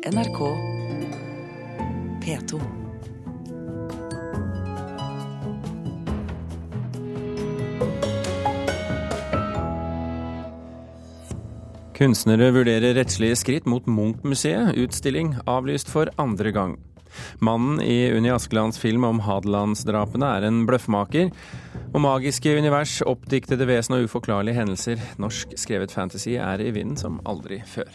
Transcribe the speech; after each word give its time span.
NRK 0.00 0.38
P2. 2.24 2.60
Kunstnere 11.92 12.48
vurderer 12.50 12.94
rettslige 12.96 13.36
skritt 13.36 13.68
mot 13.68 13.84
Munch-museet. 13.84 14.72
Utstilling 14.80 15.34
avlyst 15.44 15.92
for 15.92 16.08
andre 16.16 16.54
gang. 16.56 16.78
Mannen 17.44 17.82
i 17.84 18.08
Unni 18.16 18.32
Askelands 18.32 18.80
film 18.80 19.04
om 19.04 19.20
Hadelandsdrapene 19.26 20.30
er 20.38 20.48
en 20.48 20.62
bløffmaker. 20.64 21.28
Og 21.92 22.00
magiske 22.00 22.56
univers, 22.56 23.02
oppdiktede 23.04 23.68
vesen 23.68 23.98
og 23.98 24.08
uforklarlige 24.08 24.62
hendelser. 24.62 25.04
Norsk 25.20 25.52
skrevet 25.60 25.92
fantasy 25.92 26.38
er 26.40 26.64
i 26.64 26.72
vinden 26.72 26.96
som 26.96 27.20
aldri 27.28 27.60
før. 27.68 27.92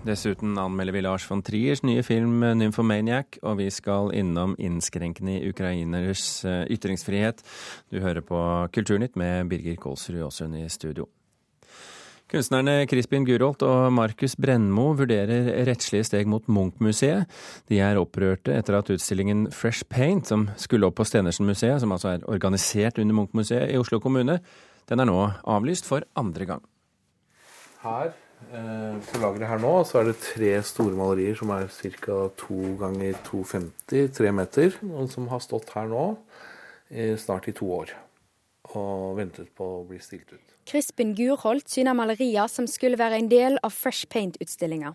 Dessuten 0.00 0.54
anmelder 0.56 0.94
vi 0.96 1.00
Lars 1.04 1.26
von 1.28 1.42
Triers 1.44 1.82
nye 1.84 2.00
film 2.02 2.40
'Nymphomaniac', 2.40 3.36
og 3.42 3.58
vi 3.58 3.66
skal 3.70 4.14
innom 4.16 4.54
innskrenkende 4.56 5.34
i 5.36 5.50
ukraineres 5.50 6.44
eh, 6.48 6.64
ytringsfrihet. 6.72 7.42
Du 7.92 8.00
hører 8.00 8.24
på 8.24 8.38
Kulturnytt 8.72 9.16
med 9.20 9.50
Birger 9.50 9.76
Kolsrud 9.76 10.22
Aasund 10.22 10.56
i 10.56 10.68
studio. 10.68 11.04
Kunstnerne 12.32 12.86
Crispin 12.88 13.26
Gurholt 13.26 13.60
og 13.62 13.92
Markus 13.92 14.36
Brennmo 14.36 14.94
vurderer 14.96 15.66
rettslige 15.68 16.08
steg 16.08 16.26
mot 16.26 16.48
Munch-museet. 16.48 17.28
De 17.68 17.82
er 17.84 18.00
opprørte 18.00 18.56
etter 18.56 18.78
at 18.78 18.88
utstillingen 18.88 19.50
Fresh 19.52 19.84
Paint, 19.84 20.26
som 20.26 20.48
skulle 20.56 20.86
opp 20.86 20.96
på 20.96 21.04
Stenersen-museet, 21.04 21.80
som 21.82 21.92
altså 21.92 22.14
er 22.14 22.24
organisert 22.24 22.98
under 22.98 23.20
Munch-museet 23.20 23.68
i 23.68 23.76
Oslo 23.76 24.00
kommune, 24.00 24.40
den 24.88 25.00
er 25.00 25.12
nå 25.12 25.20
avlyst 25.44 25.84
for 25.84 26.08
andre 26.16 26.48
gang. 26.54 26.64
Her 27.82 28.14
Eh, 28.14 28.29
på 28.50 29.20
lageret 29.22 29.48
her 29.50 29.60
nå 29.62 29.72
så 29.86 30.00
er 30.00 30.10
det 30.10 30.20
tre 30.24 30.52
store 30.66 30.96
malerier 30.98 31.36
som 31.38 31.52
er 31.54 31.68
ca. 31.70 32.20
2 32.40 32.76
ganger 32.80 33.18
2,50, 33.28 34.08
tre 34.16 34.32
meter, 34.34 34.78
og 34.90 35.10
som 35.12 35.28
har 35.30 35.42
stått 35.44 35.70
her 35.76 35.90
nå 35.92 36.06
snart 37.20 37.46
i 37.46 37.54
to 37.54 37.68
år 37.70 37.92
og 38.70 39.16
ventet 39.18 39.50
på 39.58 39.66
å 39.80 39.84
bli 39.86 39.98
stilt 40.02 40.30
ut. 40.32 40.56
Crispin 40.70 41.14
Gurholt 41.18 41.70
syner 41.70 41.96
malerier 41.98 42.50
som 42.50 42.68
skulle 42.70 42.98
være 43.00 43.18
en 43.18 43.30
del 43.30 43.58
av 43.66 43.74
Fresh 43.74 44.06
Paint-utstillinga. 44.12 44.92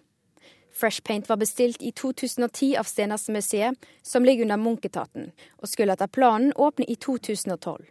Fresh 0.75 1.03
Paint 1.03 1.27
var 1.29 1.39
bestilt 1.39 1.81
i 1.83 1.91
2010 1.95 2.75
av 2.79 2.87
Stenersen-museet, 2.87 3.75
som 4.03 4.23
ligger 4.27 4.43
under 4.43 4.59
Munch-etaten, 4.59 5.29
og 5.59 5.71
skulle 5.71 5.95
etter 5.95 6.11
planen 6.11 6.51
åpne 6.55 6.87
i 6.91 6.97
2012. 6.99 7.85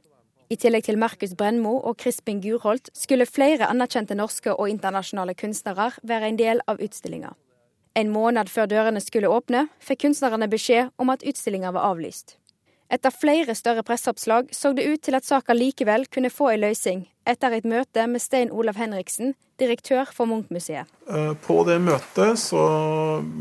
I 0.54 0.58
tillegg 0.60 0.84
til 0.86 0.98
Markus 1.00 1.32
Brennmo 1.34 1.72
og 1.82 1.96
Crispin 1.98 2.38
Gurholt 2.38 2.86
skulle 2.94 3.26
flere 3.26 3.66
anerkjente 3.66 4.14
norske 4.14 4.52
og 4.52 4.68
internasjonale 4.70 5.34
kunstnere 5.34 5.88
være 6.06 6.28
en 6.30 6.36
del 6.38 6.60
av 6.70 6.82
utstillinga. 6.84 7.32
En 7.98 8.12
måned 8.14 8.50
før 8.52 8.68
dørene 8.70 9.00
skulle 9.02 9.32
åpne, 9.34 9.64
fikk 9.82 10.04
kunstnerne 10.04 10.46
beskjed 10.52 10.92
om 11.00 11.10
at 11.10 11.24
utstillinga 11.26 11.72
var 11.74 11.88
avlyst. 11.88 12.36
Etter 12.92 13.10
flere 13.10 13.56
større 13.58 13.82
presseoppslag 13.82 14.52
så 14.54 14.70
det 14.76 14.84
ut 14.86 15.02
til 15.02 15.18
at 15.18 15.26
saka 15.26 15.56
likevel 15.56 16.06
kunne 16.06 16.30
få 16.30 16.52
en 16.52 16.62
løsning, 16.68 17.00
etter 17.26 17.56
et 17.56 17.66
møte 17.66 18.04
med 18.10 18.22
Stein 18.22 18.52
Olav 18.54 18.78
Henriksen, 18.78 19.34
direktør 19.58 20.12
for 20.14 20.30
Munch-museet. 20.30 20.86
Eh, 21.08 21.32
på 21.48 21.64
det 21.66 21.80
møtet 21.82 22.38
så 22.38 22.68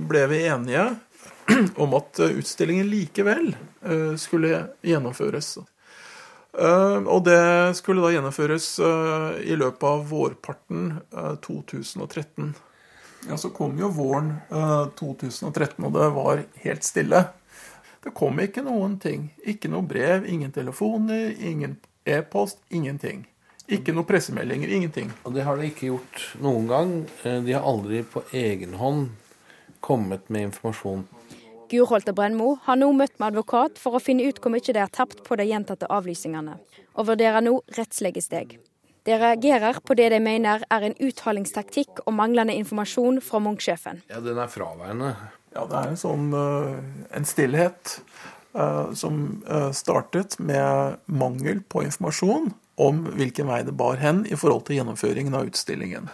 ble 0.09 0.23
vi 0.33 0.41
enige 0.47 0.87
om 1.83 1.93
at 1.99 2.23
utstillingen 2.31 2.89
likevel 2.89 3.51
eh, 3.53 4.15
skulle 4.17 4.63
gjennomføres. 4.81 5.59
Eh, 6.57 6.97
og 7.09 7.23
det 7.25 7.73
skulle 7.79 8.03
da 8.03 8.11
gjennomføres 8.13 8.67
eh, 8.79 9.29
i 9.49 9.55
løpet 9.57 9.85
av 9.89 10.05
vårparten 10.09 10.91
2013. 11.41 12.49
Eh, 12.49 13.29
ja, 13.29 13.37
Så 13.37 13.49
kom 13.49 13.77
jo 13.79 13.89
våren 13.89 14.35
2013, 14.99 15.85
og 15.85 15.93
det 15.95 16.09
var 16.13 16.43
helt 16.65 16.83
stille. 16.85 17.23
Det 18.03 18.11
kom 18.13 18.41
ikke 18.43 18.65
noen 18.65 18.97
ting. 18.99 19.29
Ikke 19.47 19.71
noe 19.71 19.85
brev, 19.87 20.27
ingen 20.27 20.51
telefoner, 20.51 21.31
ingen 21.39 21.77
e-post, 22.03 22.59
ingenting. 22.69 23.23
Ikke 23.71 23.95
noen 23.95 24.09
pressemeldinger, 24.09 24.67
ingenting. 24.67 25.13
Og 25.23 25.37
det 25.37 25.45
har 25.47 25.55
de 25.57 25.69
ikke 25.71 25.87
gjort 25.87 26.25
noen 26.43 26.67
gang. 26.67 26.91
De 27.23 27.55
har 27.55 27.63
aldri 27.63 28.03
på 28.03 28.25
egen 28.35 28.75
hånd 28.75 29.07
kommet 29.79 30.27
med 30.27 30.49
informasjon 30.49 31.07
Gurholt 31.73 32.09
og 32.11 32.17
Brennmo 32.19 32.51
har 32.67 32.77
nå 32.77 32.91
møtt 32.93 33.15
med 33.17 33.31
advokat 33.31 33.79
for 33.81 33.97
å 33.97 34.01
finne 34.03 34.27
ut 34.29 34.37
hvor 34.41 34.53
mye 34.53 34.61
de 34.75 34.77
har 34.77 34.91
tapt 34.93 35.23
på 35.25 35.37
de 35.39 35.47
gjentatte 35.49 35.89
avlysningene, 35.89 36.59
og 36.93 37.07
vurderer 37.07 37.41
nå 37.41 37.55
rettslige 37.77 38.21
steg. 38.21 38.59
De 39.03 39.15
reagerer 39.19 39.79
på 39.83 39.95
det 39.97 40.11
de 40.13 40.19
mener 40.23 40.61
er 40.71 40.85
en 40.85 40.95
uthalingstaktikk 41.01 42.03
og 42.05 42.13
manglende 42.15 42.53
informasjon 42.55 43.17
fra 43.25 43.41
Munch-sjefen. 43.43 44.03
Ja, 44.11 44.21
den 44.23 44.37
er 44.39 44.51
fraværende. 44.53 45.15
Ja, 45.55 45.65
det 45.69 45.79
er 45.79 45.89
en 45.89 45.99
sånn 45.99 46.29
uh, 46.37 46.77
en 47.13 47.25
stillhet 47.27 47.97
uh, 48.53 48.93
som 48.97 49.23
uh, 49.49 49.71
startet 49.75 50.37
med 50.39 51.01
mangel 51.09 51.63
på 51.67 51.83
informasjon 51.87 52.51
om 52.81 53.01
hvilken 53.17 53.49
vei 53.49 53.63
det 53.65 53.73
bar 53.77 53.97
hen 54.01 54.23
i 54.29 54.37
forhold 54.39 54.67
til 54.69 54.79
gjennomføringen 54.79 55.35
av 55.41 55.49
utstillingen. 55.49 56.07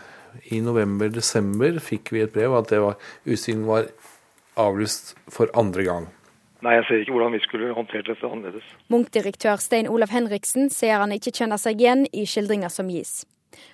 I 0.56 0.64
november-desember 0.64 1.81
fikk 1.84 2.14
vi 2.16 2.24
et 2.24 2.34
brev 2.34 2.56
at 2.58 2.74
var, 2.80 2.97
utstillingen 3.28 3.68
var 3.70 3.91
avlyst 4.59 5.16
for 5.31 5.52
andre 5.58 5.86
gang. 5.88 6.08
Nei, 6.59 6.75
jeg 6.75 6.88
ser 6.90 7.02
ikke 7.02 7.16
hvordan 7.16 7.36
vi 7.38 7.42
skulle 7.46 7.74
håndtert 7.75 8.09
dette 8.12 8.28
annerledes. 8.28 8.66
Munch-direktør 8.92 9.62
Stein 9.64 9.88
Olav 9.88 10.12
Henriksen 10.12 10.68
sier 10.74 11.00
han 11.00 11.16
ikke 11.16 11.31
kjenner 11.38 11.62
seg 11.62 11.80
igjen 11.80 12.03
i 12.12 12.25
skildringer 12.28 12.74
som 12.74 12.92
gis. 12.92 13.22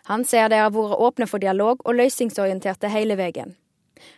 Han 0.10 0.26
sier 0.28 0.52
de 0.54 0.62
har 0.62 0.74
vært 0.74 1.02
åpne 1.08 1.28
for 1.30 1.42
dialog 1.42 1.82
og 1.82 1.98
løsningsorienterte 1.98 2.92
hele 2.94 3.18
veien. 3.18 3.56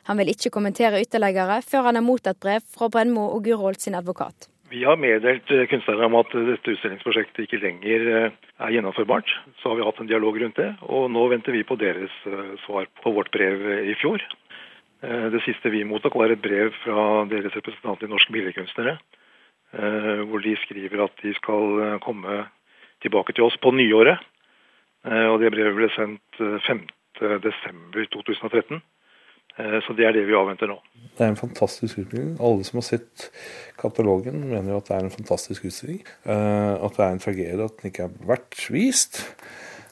Han 0.10 0.20
vil 0.20 0.34
ikke 0.34 0.52
kommentere 0.52 1.00
ytterligere 1.04 1.62
før 1.64 1.90
han 1.90 2.00
har 2.00 2.04
mottatt 2.06 2.40
brev 2.44 2.66
fra 2.76 2.90
Brennmo 2.92 3.30
og 3.32 3.46
Gurholt 3.48 3.84
sin 3.84 3.96
advokat. 3.96 4.50
Vi 4.68 4.82
har 4.84 5.00
meddelt 5.00 5.48
eh, 5.54 5.64
kunstnerne 5.72 6.10
om 6.10 6.18
at 6.20 6.34
dette 6.36 6.74
utstillingsprosjektet 6.74 7.46
ikke 7.46 7.62
lenger 7.62 8.08
eh, 8.12 8.34
er 8.66 8.74
gjennomførbart. 8.76 9.32
Så 9.62 9.72
har 9.72 9.80
vi 9.80 9.86
hatt 9.88 10.02
en 10.04 10.10
dialog 10.10 10.40
rundt 10.42 10.60
det, 10.60 10.74
og 10.92 11.08
nå 11.14 11.24
venter 11.32 11.56
vi 11.56 11.64
på 11.68 11.78
deres 11.80 12.12
eh, 12.28 12.50
svar 12.66 12.90
på 13.00 13.14
vårt 13.16 13.32
brev 13.32 13.64
i 13.88 13.96
fjor. 14.02 14.20
Eh, 15.08 15.28
det 15.32 15.40
siste 15.46 15.72
vi 15.72 15.86
mottok, 15.88 16.18
var 16.20 16.34
et 16.34 16.42
brev 16.44 16.74
fra 16.84 17.24
deres 17.32 17.56
representant 17.56 18.02
i 18.04 18.10
Norsk 18.12 18.32
Billedkunstnere, 18.34 18.98
eh, 19.78 20.20
hvor 20.28 20.44
de 20.44 20.56
skriver 20.66 21.06
at 21.06 21.16
de 21.24 21.32
skal 21.38 21.64
eh, 21.86 22.00
komme 22.04 22.42
tilbake 23.04 23.32
til 23.34 23.48
oss 23.48 23.58
på 23.62 23.72
nyåret. 23.72 24.20
Og 25.08 25.38
det 25.40 25.54
brevet 25.54 25.76
ble 25.78 25.88
sendt 25.94 26.40
5.12.2013. 26.66 28.82
Så 29.86 29.92
det 29.96 30.04
er 30.04 30.12
det 30.18 30.26
vi 30.28 30.36
avventer 30.36 30.68
nå. 30.68 30.76
Det 31.16 31.24
er 31.24 31.32
en 31.32 31.40
fantastisk 31.40 32.02
utstilling. 32.02 32.34
Alle 32.44 32.66
som 32.68 32.82
har 32.82 32.88
sett 32.90 33.30
katalogen, 33.80 34.42
mener 34.50 34.74
jo 34.74 34.82
at 34.82 34.90
det 34.90 34.98
er 34.98 35.06
en 35.06 35.14
fantastisk 35.14 35.70
utstilling. 35.70 36.02
At 36.26 36.98
det 36.98 37.06
er 37.06 37.14
en 37.14 37.24
tragedie 37.24 37.70
at 37.70 37.78
den 37.78 37.94
ikke 37.94 38.10
har 38.10 38.20
vært 38.34 38.60
vist. 38.74 39.14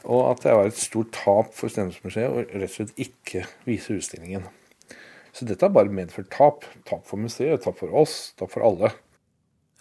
Og 0.04 0.34
at 0.34 0.44
det 0.44 0.58
var 0.58 0.74
et 0.74 0.84
stort 0.84 1.16
tap 1.16 1.56
for 1.56 1.72
Stenungsmuseet 1.72 2.28
å 2.28 2.44
rett 2.44 2.68
og 2.68 2.76
slett 2.76 3.04
ikke 3.08 3.48
vise 3.70 3.96
utstillingen. 3.96 4.44
Så 5.36 5.46
dette 5.48 5.68
har 5.68 5.74
bare 5.76 5.92
medført 5.92 6.32
tap. 6.32 6.64
Tap 6.88 7.04
for 7.08 7.20
museet, 7.20 7.60
tap 7.66 7.76
for 7.82 7.92
oss, 8.04 8.34
tap 8.40 8.54
for 8.54 8.64
alle. 8.64 8.94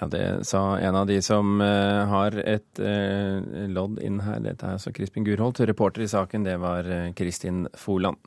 Ja, 0.01 0.09
Det 0.11 0.47
sa 0.49 0.79
en 0.83 0.97
av 0.99 1.07
de 1.07 1.21
som 1.23 1.61
uh, 1.63 2.03
har 2.11 2.35
et 2.43 2.83
uh, 2.83 3.39
lodd 3.71 4.01
inn 4.03 4.19
her. 4.27 4.43
Dette 4.43 4.67
er 4.67 4.79
altså 4.81 4.91
Crispin 4.95 5.27
Gurholt. 5.27 5.63
Reporter 5.63 6.03
i 6.03 6.11
saken, 6.11 6.47
det 6.49 6.57
var 6.59 6.89
uh, 6.91 7.13
Kristin 7.15 7.69
Foland. 7.79 8.19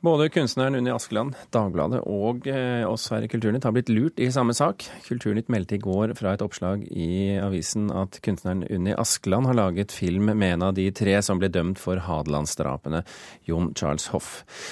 Både 0.00 0.30
kunstneren 0.32 0.74
Unni 0.74 0.88
Askeland, 0.88 1.34
Dagbladet 1.52 1.98
og 2.08 2.46
eh, 2.48 2.86
oss 2.88 3.10
her 3.12 3.20
i 3.20 3.28
Kulturnytt 3.28 3.66
har 3.68 3.74
blitt 3.76 3.90
lurt 3.92 4.20
i 4.22 4.30
samme 4.32 4.54
sak. 4.56 4.86
Kulturnytt 5.04 5.50
meldte 5.52 5.76
i 5.76 5.80
går 5.82 6.14
fra 6.16 6.32
et 6.32 6.40
oppslag 6.40 6.86
i 6.88 7.36
avisen 7.36 7.90
at 7.92 8.16
kunstneren 8.24 8.62
Unni 8.72 8.94
Askeland 8.96 9.50
har 9.50 9.58
laget 9.58 9.92
film 9.92 10.30
med 10.30 10.54
en 10.54 10.64
av 10.70 10.72
de 10.78 10.86
tre 10.96 11.18
som 11.20 11.36
ble 11.42 11.50
dømt 11.52 11.76
for 11.82 12.00
Hadelandsdrapene, 12.00 13.02
Jon 13.44 13.74
Charles 13.76 14.08
Hoff. 14.14 14.30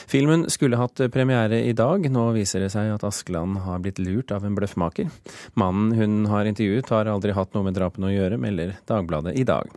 Filmen 0.08 0.46
skulle 0.48 0.80
hatt 0.80 1.02
premiere 1.12 1.60
i 1.60 1.74
dag. 1.76 2.08
Nå 2.08 2.30
viser 2.38 2.64
det 2.64 2.70
seg 2.72 2.94
at 2.94 3.04
Askeland 3.04 3.60
har 3.66 3.84
blitt 3.84 4.00
lurt 4.00 4.32
av 4.32 4.48
en 4.48 4.56
bløffmaker. 4.56 5.12
Mannen 5.60 5.92
hun 5.98 6.32
har 6.32 6.48
intervjuet 6.48 6.88
har 6.94 7.12
aldri 7.12 7.36
hatt 7.36 7.52
noe 7.52 7.68
med 7.68 7.76
drapene 7.76 8.08
å 8.08 8.14
gjøre, 8.16 8.40
melder 8.40 8.78
Dagbladet 8.88 9.36
i 9.36 9.44
dag. 9.44 9.68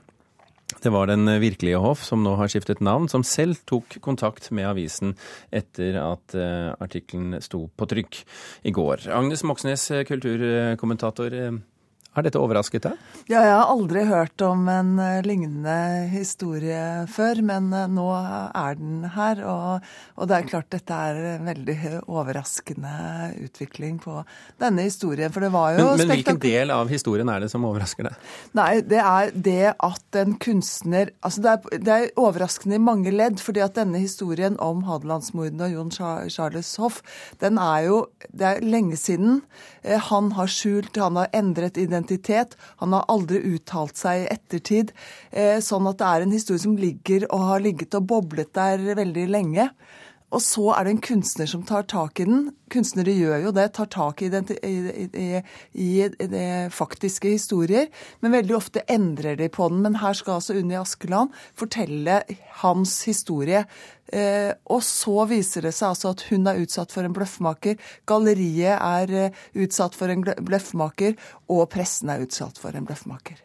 Det 0.80 0.92
var 0.94 1.10
den 1.12 1.28
virkelige 1.42 1.82
Hoff, 1.84 2.06
som 2.08 2.24
nå 2.24 2.38
har 2.40 2.52
skiftet 2.52 2.80
navn, 2.84 3.10
som 3.12 3.26
selv 3.28 3.60
tok 3.68 3.98
kontakt 4.04 4.48
med 4.56 4.70
avisen 4.70 5.16
etter 5.52 5.98
at 6.00 6.38
uh, 6.38 6.72
artikkelen 6.80 7.42
sto 7.44 7.66
på 7.76 7.90
trykk 7.92 8.22
i 8.64 8.74
går. 8.76 9.10
Agnes 9.12 9.44
Moxnes, 9.44 9.90
kulturkommentator. 10.08 11.36
Har 12.12 12.26
dette 12.28 12.40
overrasket 12.44 12.84
deg? 12.84 13.04
Ja, 13.32 13.40
jeg 13.40 13.54
har 13.56 13.70
aldri 13.72 14.02
hørt 14.04 14.42
om 14.44 14.66
en 14.68 14.98
uh, 15.00 15.22
lignende 15.24 15.76
historie 16.12 17.06
før, 17.08 17.40
men 17.48 17.70
uh, 17.72 17.86
nå 17.88 18.08
er 18.12 18.76
den 18.76 19.06
her. 19.14 19.40
Og, 19.48 19.86
og, 20.18 20.26
det 20.28 20.36
er 20.36 20.50
klart 20.50 20.68
dette 20.76 20.92
er 20.92 21.20
en 21.38 21.48
veldig 21.48 21.78
overraskende 22.02 22.92
utvikling 23.46 24.02
på 24.04 24.18
denne 24.60 24.84
historien. 24.90 25.32
For 25.32 25.46
det 25.46 25.54
var 25.54 25.78
jo 25.78 25.86
Men, 25.86 26.02
men 26.02 26.12
hvilken 26.12 26.42
del 26.44 26.74
av 26.76 26.92
historien 26.92 27.32
er 27.32 27.46
det 27.46 27.50
som 27.54 27.64
overrasker 27.70 28.10
deg? 28.10 28.28
Nei, 28.60 28.74
det 28.84 29.00
er 29.00 29.32
det 29.32 29.72
at 29.72 30.20
en 30.20 30.36
kunstner 30.42 31.14
Altså 31.24 31.42
det 31.44 31.52
er, 31.54 31.80
det 31.86 31.94
er 31.94 32.20
overraskende 32.20 32.76
i 32.76 32.82
mange 32.84 33.14
ledd, 33.14 33.40
fordi 33.40 33.64
at 33.64 33.78
denne 33.78 34.02
historien 34.02 34.58
om 34.60 34.84
Hadelandsmordene 34.84 35.70
og 35.70 35.78
Jon 35.78 36.28
Charles 36.28 36.74
Hoff, 36.82 37.00
den 37.40 37.56
er 37.62 37.88
jo 37.88 38.04
Det 38.28 38.48
er 38.50 38.62
lenge 38.66 39.00
siden. 39.00 39.42
Eh, 39.84 40.00
han 40.12 40.34
har 40.36 40.52
skjult, 40.52 41.00
han 41.00 41.16
har 41.16 41.32
endret 41.38 41.80
identitet 41.80 42.01
identitet. 42.02 42.58
Han 42.82 42.94
har 42.94 43.06
aldri 43.08 43.42
uttalt 43.56 43.98
seg 43.98 44.24
i 44.24 44.30
ettertid. 44.34 44.92
Eh, 45.32 45.60
sånn 45.62 45.88
at 45.90 46.00
det 46.02 46.08
er 46.08 46.26
en 46.26 46.36
historie 46.36 46.62
som 46.62 46.78
ligger 46.78 47.28
og 47.32 47.48
har 47.54 47.64
ligget 47.64 47.96
og 47.96 48.08
boblet 48.12 48.54
der 48.54 48.96
veldig 48.96 49.28
lenge. 49.30 49.70
Og 50.32 50.40
så 50.44 50.64
er 50.78 50.88
det 50.88 50.94
en 50.94 51.04
kunstner 51.04 51.50
som 51.50 51.64
tar 51.68 51.84
tak 51.92 52.22
i 52.24 52.26
den. 52.28 52.46
Kunstnere 52.72 53.12
gjør 53.12 53.48
jo 53.48 53.52
det, 53.56 53.66
tar 53.76 53.90
tak 53.92 54.22
i, 54.24 54.30
i, 54.32 55.42
i, 55.76 55.90
i 56.08 56.46
faktiske 56.72 57.34
historier. 57.34 57.90
Men 58.24 58.38
veldig 58.38 58.56
ofte 58.56 58.86
endrer 58.92 59.36
de 59.40 59.50
på 59.52 59.68
den. 59.72 59.82
Men 59.84 60.00
her 60.00 60.16
skal 60.16 60.40
altså 60.40 60.56
Unni 60.56 60.80
Askeland 60.80 61.36
fortelle 61.60 62.22
hans 62.64 62.96
historie. 63.10 63.66
Eh, 64.12 64.52
og 64.72 64.82
så 64.88 65.28
viser 65.28 65.68
det 65.68 65.76
seg 65.76 65.92
altså 65.92 66.16
at 66.16 66.26
hun 66.32 66.48
er 66.48 66.64
utsatt 66.64 66.96
for 66.96 67.08
en 67.08 67.16
bløffmaker. 67.16 67.80
Galleriet 68.08 68.76
er 68.80 69.16
eh, 69.28 69.40
utsatt 69.60 70.00
for 70.00 70.12
en 70.12 70.24
bløffmaker. 70.24 71.20
Og 71.52 71.66
pressen 71.76 72.12
er 72.14 72.24
utsatt 72.24 72.62
for 72.62 72.72
en 72.72 72.88
bløffmaker. 72.88 73.44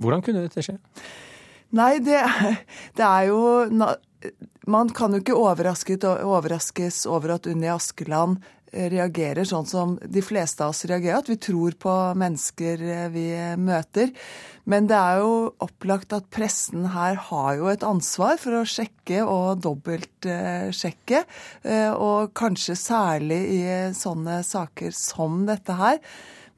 Hvordan 0.00 0.24
kunne 0.24 0.48
dette 0.48 0.64
skje? 0.64 0.80
Nei, 1.76 1.98
det, 2.02 2.22
det 2.98 3.04
er 3.04 3.28
jo 3.28 3.42
man 4.70 4.90
kan 4.94 5.14
jo 5.14 5.20
ikke 5.22 5.36
overraskes 5.36 7.04
over 7.08 7.36
at 7.36 7.48
Unni 7.50 7.70
Askeland 7.72 8.40
eh, 8.72 8.88
reagerer 8.92 9.48
sånn 9.48 9.68
som 9.68 9.96
de 10.02 10.22
fleste 10.24 10.64
av 10.64 10.74
oss 10.74 10.84
reagerer, 10.88 11.22
at 11.22 11.30
vi 11.30 11.38
tror 11.40 11.76
på 11.80 11.96
mennesker 12.20 12.84
eh, 12.84 13.06
vi 13.14 13.26
møter. 13.60 14.12
Men 14.70 14.86
det 14.90 14.98
er 14.98 15.22
jo 15.22 15.32
opplagt 15.64 16.12
at 16.14 16.28
pressen 16.30 16.84
her 16.92 17.16
har 17.30 17.54
jo 17.58 17.70
et 17.72 17.86
ansvar 17.86 18.36
for 18.38 18.60
å 18.60 18.66
sjekke 18.68 19.24
og 19.24 19.62
dobbeltsjekke. 19.64 21.24
Eh, 21.64 21.90
og 21.90 22.34
kanskje 22.38 22.76
særlig 22.78 23.40
i 23.56 23.64
sånne 23.96 24.42
saker 24.46 24.94
som 24.96 25.42
dette 25.48 25.80
her. 25.80 25.98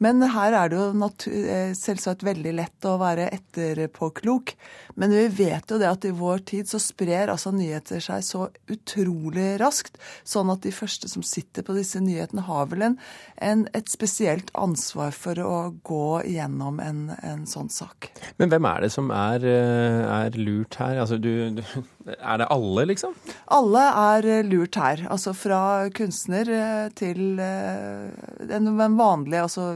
Men 0.03 0.23
her 0.35 0.55
er 0.57 0.71
det 0.73 0.79
jo 0.79 1.09
eh, 1.31 1.73
selvsagt 1.79 2.25
veldig 2.27 2.55
lett 2.59 2.89
å 2.89 2.97
være 3.01 3.29
etterpåklok. 3.37 4.55
Men 4.99 5.15
vi 5.15 5.27
vet 5.45 5.71
jo 5.71 5.79
det 5.81 5.89
at 5.89 6.07
i 6.09 6.13
vår 6.17 6.43
tid 6.51 6.71
så 6.71 6.81
sprer 6.83 7.31
altså 7.33 7.53
nyheter 7.55 8.03
seg 8.03 8.25
så 8.27 8.49
utrolig 8.73 9.55
raskt. 9.63 10.01
Sånn 10.27 10.51
at 10.53 10.65
de 10.67 10.75
første 10.75 11.11
som 11.11 11.25
sitter 11.27 11.65
på 11.67 11.77
disse 11.77 12.03
nyhetene, 12.03 12.45
har 12.49 12.69
vel 12.73 12.87
en, 12.89 12.99
en, 13.39 13.65
et 13.77 13.93
spesielt 13.93 14.51
ansvar 14.59 15.15
for 15.15 15.39
å 15.39 15.57
gå 15.87 16.23
gjennom 16.33 16.81
en, 16.83 17.05
en, 17.23 17.47
sånn 17.49 17.71
sak. 17.73 18.11
Men 18.43 18.51
hvem 18.53 18.69
er 18.73 18.87
det 18.87 18.93
som 18.95 19.11
er, 19.15 19.47
eh, 19.47 20.03
er 20.19 20.39
lurt 20.41 20.81
her? 20.83 20.99
Altså, 21.05 21.21
du, 21.23 21.61
du, 21.61 21.63
er 22.07 22.41
det 22.43 22.49
alle, 22.53 22.87
liksom? 22.91 23.15
Alle 23.55 23.83
er 24.03 24.47
lurt 24.49 24.79
her. 24.81 25.05
Altså 25.13 25.35
fra 25.37 25.61
kunstner 25.95 26.51
eh, 26.53 26.87
til 26.99 27.39
den 27.39 28.71
vanlige, 28.99 29.43
altså 29.43 29.67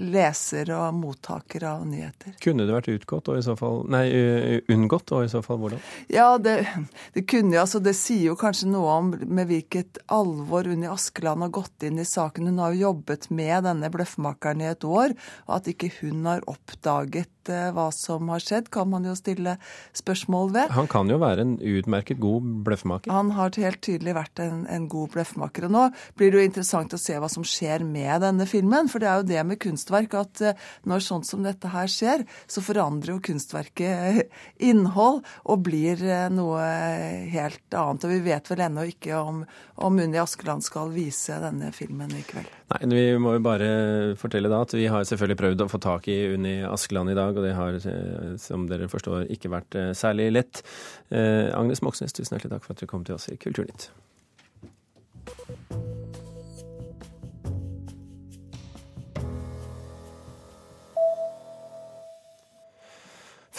leser 0.00 0.72
og 0.76 0.98
mottaker 0.98 1.66
av 1.70 1.86
nyheter. 1.88 2.36
Kunne 2.42 2.66
det 2.68 2.76
vært 2.76 2.92
utgått, 2.92 3.30
og 3.32 3.40
i 3.40 3.44
så 3.44 3.56
fall, 3.58 3.82
nei, 3.90 4.04
unngått, 4.72 5.12
og 5.16 5.26
i 5.26 5.32
så 5.32 5.42
fall 5.44 5.60
hvordan? 5.62 5.82
Ja, 6.12 6.32
det, 6.42 6.58
det 7.16 7.26
kunne 7.30 7.56
jo, 7.56 7.64
altså 7.64 7.80
det 7.82 7.96
sier 7.98 8.30
jo 8.30 8.38
kanskje 8.38 8.70
noe 8.70 8.96
om 9.00 9.12
med 9.20 9.50
hvilket 9.50 10.02
alvor 10.12 10.68
Unni 10.70 10.88
Askeland 10.90 11.44
har 11.46 11.54
gått 11.54 11.86
inn 11.86 12.00
i 12.00 12.08
saken. 12.08 12.50
Hun 12.50 12.62
har 12.62 12.74
jo 12.74 12.86
jobbet 12.90 13.28
med 13.34 13.66
denne 13.68 13.90
bløffmakeren 13.92 14.64
i 14.64 14.70
et 14.70 14.86
år, 14.86 15.16
og 15.48 15.56
at 15.60 15.70
ikke 15.72 15.92
hun 16.00 16.26
har 16.28 16.44
oppdaget 16.50 17.39
Eh, 17.48 17.70
hva 17.74 17.88
som 17.94 18.28
har 18.32 18.42
skjedd, 18.42 18.68
kan 18.72 18.90
man 18.90 19.06
jo 19.06 19.14
stille 19.18 19.56
spørsmål 19.96 20.52
ved. 20.54 20.74
Han 20.76 20.88
kan 20.90 21.08
jo 21.10 21.18
være 21.22 21.46
en 21.46 21.56
utmerket 21.56 22.20
god 22.20 22.46
bløffmaker? 22.66 23.12
Han 23.14 23.32
har 23.36 23.54
helt 23.62 23.80
tydelig 23.84 24.16
vært 24.18 24.42
en, 24.44 24.66
en 24.70 24.88
god 24.90 25.14
bløffmaker. 25.14 25.68
Og 25.68 25.74
nå 25.74 25.86
blir 26.18 26.32
det 26.32 26.40
jo 26.40 26.48
interessant 26.50 26.94
å 26.96 27.00
se 27.00 27.16
hva 27.20 27.30
som 27.32 27.46
skjer 27.46 27.84
med 27.86 28.24
denne 28.26 28.46
filmen. 28.50 28.90
For 28.90 29.02
det 29.02 29.10
er 29.10 29.22
jo 29.22 29.28
det 29.30 29.46
med 29.48 29.60
kunstverk 29.62 30.16
at 30.20 30.44
eh, 30.44 30.68
når 30.90 31.06
sånt 31.06 31.28
som 31.30 31.44
dette 31.46 31.72
her 31.72 31.90
skjer, 31.90 32.26
så 32.50 32.64
forandrer 32.64 33.14
jo 33.14 33.24
kunstverket 33.30 34.30
innhold 34.70 35.22
og 35.44 35.66
blir 35.66 36.02
eh, 36.04 36.28
noe 36.32 36.64
helt 37.32 37.64
annet. 37.72 38.06
Og 38.06 38.16
vi 38.16 38.22
vet 38.30 38.52
vel 38.52 38.66
ennå 38.68 38.88
ikke 38.92 39.20
om, 39.20 39.44
om 39.80 40.02
Unni 40.04 40.20
Askeland 40.20 40.66
skal 40.66 40.92
vise 40.94 41.40
denne 41.42 41.72
filmen 41.76 42.12
i 42.16 42.24
kveld. 42.26 42.59
Nei, 42.70 42.86
Vi 42.86 43.18
må 43.18 43.34
jo 43.34 43.42
bare 43.42 43.70
fortelle 44.20 44.50
da 44.52 44.60
at 44.62 44.74
vi 44.76 44.86
har 44.90 45.06
selvfølgelig 45.06 45.38
prøvd 45.40 45.64
å 45.64 45.68
få 45.72 45.80
tak 45.82 46.06
i 46.12 46.18
Unni 46.36 46.60
Askeland 46.66 47.10
i 47.10 47.18
dag, 47.18 47.34
og 47.34 47.46
det 47.46 47.56
har, 47.56 47.74
eh, 47.74 48.36
som 48.38 48.68
dere 48.70 48.90
forstår, 48.90 49.26
ikke 49.34 49.50
vært 49.50 49.74
eh, 49.74 49.90
særlig 49.98 50.30
lett. 50.36 50.62
Eh, 51.10 51.50
Agnes 51.50 51.82
Moxnes, 51.82 52.14
tusen 52.14 52.38
hjertelig 52.38 52.54
takk 52.54 52.68
for 52.68 52.76
at 52.76 52.84
du 52.84 52.90
kom 52.90 53.04
til 53.04 53.18
oss 53.18 53.28
i 53.32 53.38
Kulturnytt. 53.40 53.90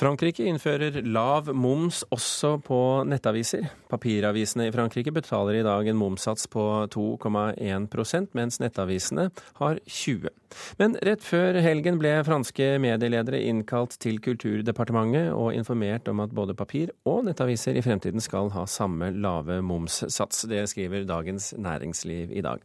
Frankrike 0.01 0.48
innfører 0.50 0.95
lav 1.06 1.51
moms 1.53 2.00
også 2.09 2.56
på 2.65 2.77
nettaviser. 3.06 3.68
Papiravisene 3.92 4.65
i 4.65 4.74
Frankrike 4.74 5.13
betaler 5.13 5.59
i 5.59 5.62
dag 5.68 5.86
en 5.92 6.00
momssats 6.00 6.48
på 6.50 6.63
2,1% 6.89 8.33
mens 8.33 8.57
nettavisene 8.63 9.27
har 9.59 9.77
20 9.86 10.33
Men 10.81 10.98
rett 11.06 11.21
før 11.21 11.62
helgen 11.62 12.01
ble 12.01 12.15
franske 12.25 12.71
medieledere 12.81 13.44
innkalt 13.45 14.00
til 14.01 14.18
Kulturdepartementet 14.25 15.36
og 15.38 15.53
informert 15.53 16.09
om 16.09 16.25
at 16.25 16.33
både 16.33 16.57
papir 16.57 16.89
og 17.06 17.27
nettaviser 17.30 17.77
i 17.77 17.86
fremtiden 17.86 18.25
skal 18.25 18.50
ha 18.57 18.65
samme 18.65 19.13
lave 19.13 19.62
momssats. 19.62 20.48
Det 20.50 20.65
skriver 20.74 21.06
Dagens 21.06 21.53
Næringsliv 21.62 22.33
i 22.33 22.42
dag. 22.42 22.57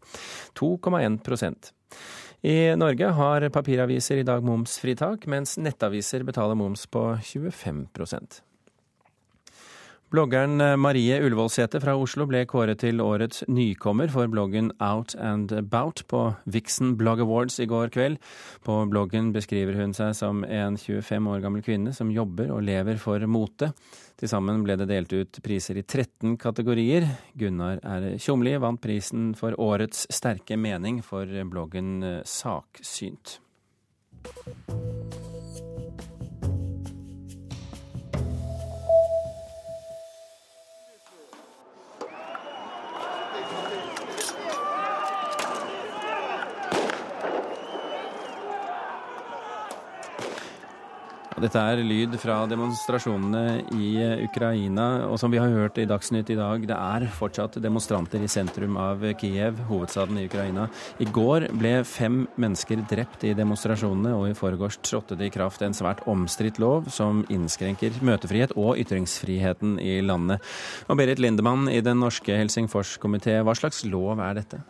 2,1 0.56 1.21
i 2.43 2.77
Norge 2.77 3.12
har 3.17 3.49
papiraviser 3.49 4.21
i 4.21 4.27
dag 4.27 4.44
momsfritak, 4.44 5.27
mens 5.27 5.56
nettaviser 5.59 6.27
betaler 6.27 6.59
moms 6.59 6.87
på 6.87 7.09
25 7.23 7.87
Bloggeren 10.16 10.80
Marie 10.80 11.18
Ullevålsæter 11.20 11.82
fra 11.82 11.92
Oslo 12.00 12.24
ble 12.24 12.38
kåret 12.48 12.78
til 12.80 13.02
årets 13.04 13.42
nykommer 13.52 14.08
for 14.08 14.30
bloggen 14.32 14.70
Out 14.80 15.12
and 15.20 15.52
About 15.52 16.00
på 16.08 16.22
Vixen 16.48 16.94
Blog 16.96 17.20
Awards 17.20 17.58
i 17.60 17.66
går 17.68 17.92
kveld. 17.92 18.16
På 18.64 18.78
bloggen 18.88 19.28
beskriver 19.34 19.76
hun 19.76 19.92
seg 19.92 20.14
som 20.16 20.40
en 20.48 20.80
25 20.80 21.28
år 21.34 21.44
gammel 21.44 21.66
kvinne 21.66 21.92
som 21.92 22.08
jobber 22.08 22.48
og 22.54 22.64
lever 22.64 22.96
for 23.02 23.28
mote. 23.28 23.74
Til 24.16 24.32
sammen 24.32 24.64
ble 24.64 24.78
det 24.80 24.88
delt 24.88 25.12
ut 25.12 25.42
priser 25.44 25.82
i 25.82 25.84
13 25.84 26.38
kategorier. 26.40 27.04
Gunnar 27.36 27.84
R. 27.84 28.14
Tjomli 28.16 28.56
vant 28.56 28.80
prisen 28.80 29.34
for 29.36 29.52
årets 29.60 30.06
sterke 30.08 30.56
mening 30.56 31.04
for 31.04 31.28
bloggen 31.44 32.23
Saksynt. 32.25 33.42
Dette 51.37 51.61
er 51.61 51.83
lyd 51.85 52.14
fra 52.16 52.38
demonstrasjonene 52.49 53.66
i 53.76 53.90
eh, 54.00 54.23
Ukraina. 54.25 54.87
Og 55.11 55.19
som 55.21 55.28
vi 55.28 55.37
har 55.37 55.52
hørt 55.52 55.76
i 55.76 55.85
Dagsnytt 55.85 56.31
i 56.33 56.37
dag, 56.38 56.62
det 56.64 56.76
er 56.76 57.05
fortsatt 57.12 57.59
demonstranter 57.61 58.23
i 58.25 58.31
sentrum 58.31 58.78
av 58.81 59.05
Kiev, 59.21 59.59
hovedstaden 59.69 60.16
i 60.16 60.25
Ukraina. 60.31 60.64
I 60.97 61.05
går 61.12 61.50
ble 61.61 61.75
fem 61.85 62.23
mennesker 62.40 62.81
drept 62.88 63.26
i 63.28 63.35
demonstrasjonene, 63.37 64.14
og 64.16 64.31
i 64.31 64.38
forgårs 64.38 64.81
trådte 64.81 65.19
det 65.21 65.28
i 65.28 65.35
kraft 65.35 65.61
en 65.61 65.76
svært 65.76 66.00
omstridt 66.09 66.57
lov 66.62 66.88
som 66.95 67.21
innskrenker 67.28 68.00
møtefrihet 68.00 68.57
og 68.57 68.81
ytringsfriheten 68.81 69.76
i 69.85 69.99
landet. 70.00 70.40
Og 70.88 70.97
Berit 70.97 71.21
Lindemann 71.21 71.69
i 71.69 71.85
den 71.85 72.00
norske 72.00 72.33
Helsingforskomité, 72.33 73.43
hva 73.45 73.52
slags 73.61 73.85
lov 73.85 74.25
er 74.25 74.40
dette? 74.40 74.64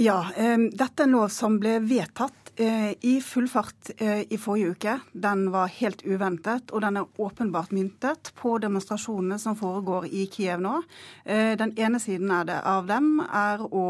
Ja, 0.00 0.22
dette 0.36 1.02
er 1.02 1.04
en 1.04 1.12
lov 1.12 1.28
som 1.34 1.58
ble 1.60 1.76
vedtatt 1.84 2.42
Eh, 2.56 2.90
i 3.00 3.20
full 3.24 3.48
fart 3.48 3.90
eh, 3.96 4.32
i 4.32 4.36
forrige 4.38 4.70
uke. 4.70 4.94
Den 5.12 5.46
var 5.54 5.70
helt 5.72 6.02
uventet, 6.04 6.68
og 6.70 6.82
den 6.84 6.98
er 7.00 7.20
åpenbart 7.24 7.70
myntet 7.72 8.28
på 8.36 8.58
demonstrasjonene 8.60 9.38
som 9.40 9.56
foregår 9.56 10.04
i 10.12 10.26
Kiev 10.28 10.60
nå. 10.60 10.74
Eh, 11.24 11.54
den 11.56 11.72
ene 11.80 11.96
siden 12.02 12.28
av 12.28 12.90
dem 12.90 13.22
er 13.24 13.64
å, 13.64 13.86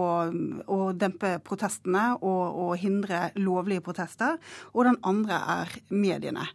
å 0.71 0.79
dempe 0.95 1.35
protestene 1.43 2.13
og, 2.21 2.45
og, 2.63 2.71
hindre 2.79 3.33
lovlige 3.35 3.83
protester, 3.83 4.39
og 4.71 4.87
den 4.87 5.01
andre 5.03 5.43
er 5.59 5.77
mediene. 5.91 6.47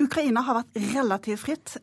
Ukraina 0.00 0.40
har 0.46 0.56
vært 0.56 0.78
relativt 0.94 1.42
fritt, 1.42 1.74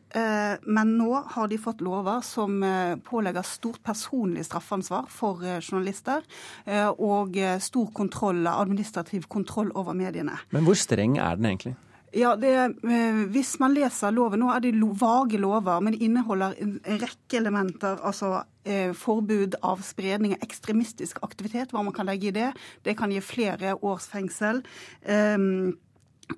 men 0.66 0.90
nå 0.98 1.20
har 1.36 1.46
de 1.48 1.58
fått 1.62 1.84
lover 1.86 2.18
som 2.26 2.58
pålegger 3.06 3.46
stort 3.46 3.78
personlig 3.86 4.42
straffansvar 4.48 5.06
for 5.14 5.44
journalister 5.60 5.95
og 6.96 7.36
stor 7.62 7.90
kontroll 7.94 8.46
administrativ 8.50 9.26
kontroll 9.32 9.70
over 9.74 9.96
mediene. 9.96 10.38
Men 10.50 10.66
hvor 10.66 10.78
streng 10.78 11.18
er 11.18 11.38
den 11.38 11.50
egentlig? 11.50 11.76
Ja, 12.16 12.36
det, 12.36 12.54
eh, 12.56 13.24
Hvis 13.28 13.58
man 13.60 13.74
leser 13.74 14.14
loven 14.14 14.40
nå, 14.40 14.48
er 14.48 14.62
det 14.64 14.72
vage 15.00 15.38
lover, 15.38 15.80
men 15.80 15.92
det 15.92 16.02
inneholder 16.02 16.54
en 16.62 16.80
rekke 16.86 17.36
elementer. 17.36 17.98
altså 18.02 18.44
eh, 18.64 18.92
Forbud 18.92 19.54
av 19.62 19.82
spredning 19.82 20.32
av 20.32 20.40
ekstremistisk 20.42 21.18
aktivitet, 21.22 21.72
hva 21.72 21.82
man 21.84 21.92
kan 21.92 22.06
legge 22.06 22.28
i 22.28 22.30
det. 22.30 22.52
Det 22.84 22.96
kan 22.96 23.10
gi 23.10 23.20
flere 23.20 23.76
års 23.82 24.06
fengsel. 24.06 24.62
Eh, 25.02 25.36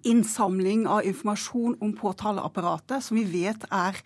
innsamling 0.02 0.86
av 0.86 1.04
informasjon 1.06 1.76
om 1.80 1.92
påtaleapparatet, 1.96 3.04
som 3.04 3.16
vi 3.16 3.24
vet 3.28 3.64
er 3.72 3.96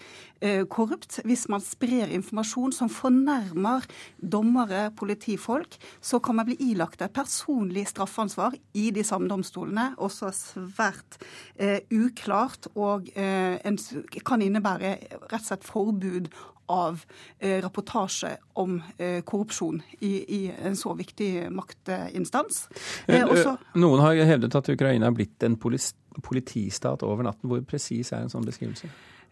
eh, 0.40 0.62
korrupt. 0.70 1.18
Hvis 1.26 1.48
man 1.52 1.62
sprer 1.64 2.12
informasjon 2.14 2.74
som 2.76 2.90
fornærmer 2.92 3.86
dommere, 4.16 4.90
politifolk, 4.98 5.76
så 6.00 6.20
kan 6.22 6.38
man 6.38 6.48
bli 6.48 6.56
ilagt 6.70 7.02
et 7.02 7.14
personlig 7.14 7.88
straffansvar 7.90 8.56
i 8.78 8.90
de 8.94 9.04
samme 9.06 9.30
domstolene. 9.30 9.92
Også 9.98 10.30
svært 10.36 11.18
eh, 11.56 11.82
uklart 11.90 12.70
og 12.74 13.10
eh, 13.16 13.58
en, 13.66 13.78
kan 14.26 14.42
innebære 14.42 14.96
rett 15.28 15.40
og 15.42 15.48
slett 15.50 15.66
forbud 15.66 16.30
av 16.66 17.04
eh, 17.38 17.62
rapportasje 17.62 18.36
om 18.60 18.78
eh, 18.98 19.20
korrupsjon 19.24 19.82
i, 20.00 20.12
i, 20.36 20.52
en 20.64 20.76
så 20.76 20.94
viktig 20.94 21.50
maktinstans. 21.52 22.68
Eh, 23.06 23.24
også, 23.24 23.56
Noen 23.74 24.02
har 24.04 24.20
hevdet 24.28 24.54
at 24.58 24.70
Ukraina 24.72 25.10
er 25.10 25.16
blitt 25.16 25.46
en 25.46 25.58
politistat 25.58 27.02
over 27.06 27.26
natten. 27.26 27.50
Hvor 27.50 27.64
presis 27.68 28.12
er 28.12 28.24
en 28.24 28.32
sånn 28.32 28.46
beskrivelse? 28.46 28.90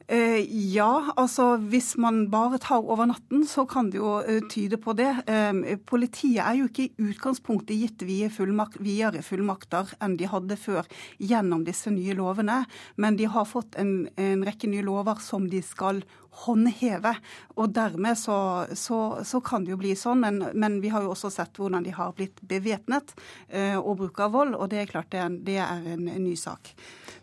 Eh, 0.09 0.40
ja, 0.75 1.12
altså 1.16 1.52
hvis 1.71 1.92
man 2.00 2.25
bare 2.33 2.59
tar 2.59 2.83
over 2.83 3.07
natten, 3.07 3.45
så 3.47 3.62
kan 3.69 3.92
det 3.92 4.00
jo 4.00 4.16
eh, 4.21 4.40
tyde 4.50 4.78
på 4.83 4.95
det. 4.99 5.11
Eh, 5.30 5.76
politiet 5.87 6.40
er 6.42 6.57
jo 6.59 6.71
ikke 6.71 6.88
i 6.88 7.11
utgangspunktet 7.12 7.78
gitt 7.78 8.07
videre 8.09 8.33
fullmakt, 8.35 8.80
fullmakter 9.26 9.92
enn 10.02 10.16
de 10.19 10.30
hadde 10.30 10.59
før 10.59 10.88
gjennom 11.19 11.62
disse 11.66 11.92
nye 11.95 12.16
lovene, 12.19 12.64
men 12.97 13.21
de 13.21 13.28
har 13.30 13.47
fått 13.47 13.78
en, 13.78 14.09
en 14.19 14.42
rekke 14.47 14.71
nye 14.73 14.87
lover 14.87 15.23
som 15.23 15.47
de 15.50 15.62
skal 15.62 16.02
håndheve. 16.30 17.14
Og 17.59 17.73
dermed 17.75 18.19
så, 18.19 18.66
så, 18.75 19.21
så, 19.26 19.40
kan 19.45 19.64
det 19.64 19.75
jo 19.75 19.80
bli 19.80 19.95
sånn, 19.99 20.23
men, 20.23 20.42
men, 20.54 20.78
vi 20.83 20.92
har 20.92 21.04
jo 21.04 21.12
også 21.14 21.30
sett 21.35 21.59
hvordan 21.59 21.85
de 21.85 21.95
har 21.95 22.14
blitt 22.16 22.40
bevæpnet 22.47 23.14
eh, 23.49 23.76
og 23.76 23.99
bruker 24.00 24.33
vold, 24.33 24.57
og 24.57 24.71
det 24.73 24.83
er 24.83 24.90
klart 24.90 25.11
det 25.12 25.23
er 25.25 25.38
det 25.50 25.59
er 25.62 25.87
en, 25.95 26.07
en 26.09 26.25
ny 26.25 26.37
sak. 26.38 26.73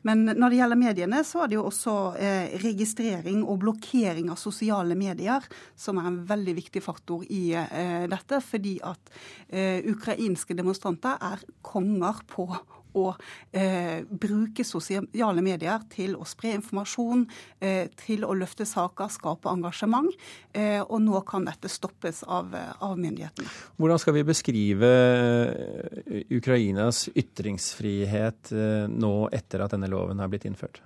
Men 0.07 0.25
når 0.27 0.49
det 0.49 0.59
gjelder 0.59 0.79
mediene, 0.79 1.23
så 1.25 1.43
er 1.43 1.51
det 1.51 1.57
jo 1.57 1.65
også 1.67 1.95
eh, 2.21 2.57
registrering 2.67 3.43
og 3.43 3.61
blokkering 3.63 4.31
av 4.33 4.39
sosiale 4.41 4.97
medier 4.99 5.45
som 5.75 5.99
er 6.01 6.09
en 6.11 6.21
veldig 6.27 6.57
viktig 6.61 6.83
faktor 6.83 7.25
i 7.27 7.51
eh, 7.57 8.07
dette, 8.11 8.41
fordi 8.43 8.77
at 8.85 9.13
eh, 9.49 9.85
ukrainske 9.87 10.57
demonstranter 10.57 11.17
er 11.31 11.45
konger 11.65 12.23
på 12.29 12.49
å 12.97 13.11
eh, 13.51 14.03
bruke 14.07 14.65
sosiale 14.67 15.43
medier 15.45 15.85
til 15.91 16.15
å 16.17 16.25
spre 16.27 16.55
informasjon, 16.57 17.25
eh, 17.59 17.91
til 17.99 18.25
å 18.27 18.33
løfte 18.37 18.67
saker, 18.67 19.11
skape 19.13 19.51
engasjement. 19.51 20.09
Eh, 20.53 20.81
og 20.81 21.01
nå 21.05 21.21
kan 21.27 21.47
dette 21.47 21.71
stoppes 21.71 22.23
av, 22.23 22.53
av, 22.55 22.97
myndighetene. 22.97 23.49
Hvordan 23.77 24.01
skal 24.01 24.17
vi 24.17 24.25
beskrive 24.27 24.91
eh, 24.91 26.21
Ukrainas 26.37 27.07
ytringsfrihet 27.13 28.53
eh, 28.55 28.85
nå 28.91 29.15
etter 29.35 29.65
at 29.65 29.75
denne 29.75 29.91
loven 29.91 30.23
har 30.23 30.31
blitt 30.31 30.47
innført? 30.49 30.81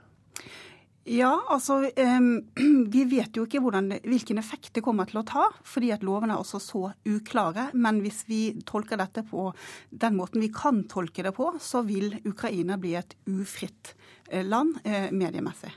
Ja, 1.11 1.31
altså 1.51 1.81
Vi 2.95 3.01
vet 3.11 3.35
jo 3.35 3.43
ikke 3.43 3.59
hvordan, 3.63 3.89
hvilken 4.07 4.39
effekt 4.39 4.71
det 4.77 4.83
kommer 4.85 5.09
til 5.09 5.19
å 5.19 5.25
ta, 5.27 5.47
fordi 5.67 5.89
at 5.91 6.05
lovene 6.07 6.37
er 6.37 6.43
også 6.43 6.61
så 6.63 6.83
uklare. 7.03 7.67
Men 7.75 7.99
hvis 8.03 8.23
vi 8.29 8.41
tolker 8.67 8.99
dette 9.01 9.25
på 9.27 9.49
den 9.89 10.15
måten 10.15 10.43
vi 10.43 10.51
kan 10.55 10.85
tolke 10.91 11.25
det 11.27 11.33
på, 11.35 11.49
så 11.59 11.83
vil 11.87 12.15
Ukraina 12.23 12.79
bli 12.79 12.95
et 12.99 13.17
ufritt 13.27 13.93
eh, 14.29 14.45
land 14.47 14.79
eh, 14.85 15.09
mediemessig. 15.11 15.73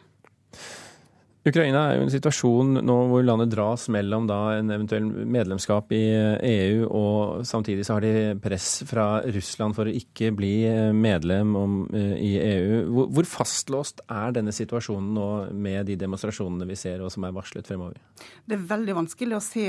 Ukraina 1.44 1.80
er 1.90 1.98
jo 1.98 2.04
en 2.06 2.12
situasjon 2.12 2.78
nå 2.88 2.94
hvor 3.10 3.24
landet 3.26 3.50
dras 3.52 3.82
mellom 3.92 4.24
da 4.24 4.38
en 4.56 4.70
eventuell 4.72 5.10
medlemskap 5.28 5.90
i 5.92 6.00
EU, 6.48 6.86
og 6.88 7.42
samtidig 7.44 7.84
så 7.84 7.98
har 7.98 8.04
de 8.06 8.12
press 8.40 8.78
fra 8.88 9.20
Russland 9.28 9.76
for 9.76 9.90
å 9.90 9.92
ikke 9.92 10.30
bli 10.32 10.54
medlem 10.96 11.50
om, 11.60 11.74
eh, 11.92 12.14
i 12.16 12.30
EU. 12.40 12.78
Hvor, 12.88 13.10
hvor, 13.12 13.28
fastlåst 13.28 14.00
er 14.08 14.32
denne 14.32 14.54
situasjonen 14.56 15.10
nå 15.18 15.26
med 15.52 15.84
de 15.90 15.98
demonstrasjonene 16.00 16.68
vi 16.70 16.78
ser 16.80 17.04
og 17.04 17.12
som 17.12 17.28
er 17.28 17.36
varslet 17.36 17.68
fremover? 17.68 18.00
Det 18.48 18.56
er 18.56 18.64
veldig 18.70 18.96
vanskelig 19.02 19.36
å 19.36 19.42
se 19.44 19.66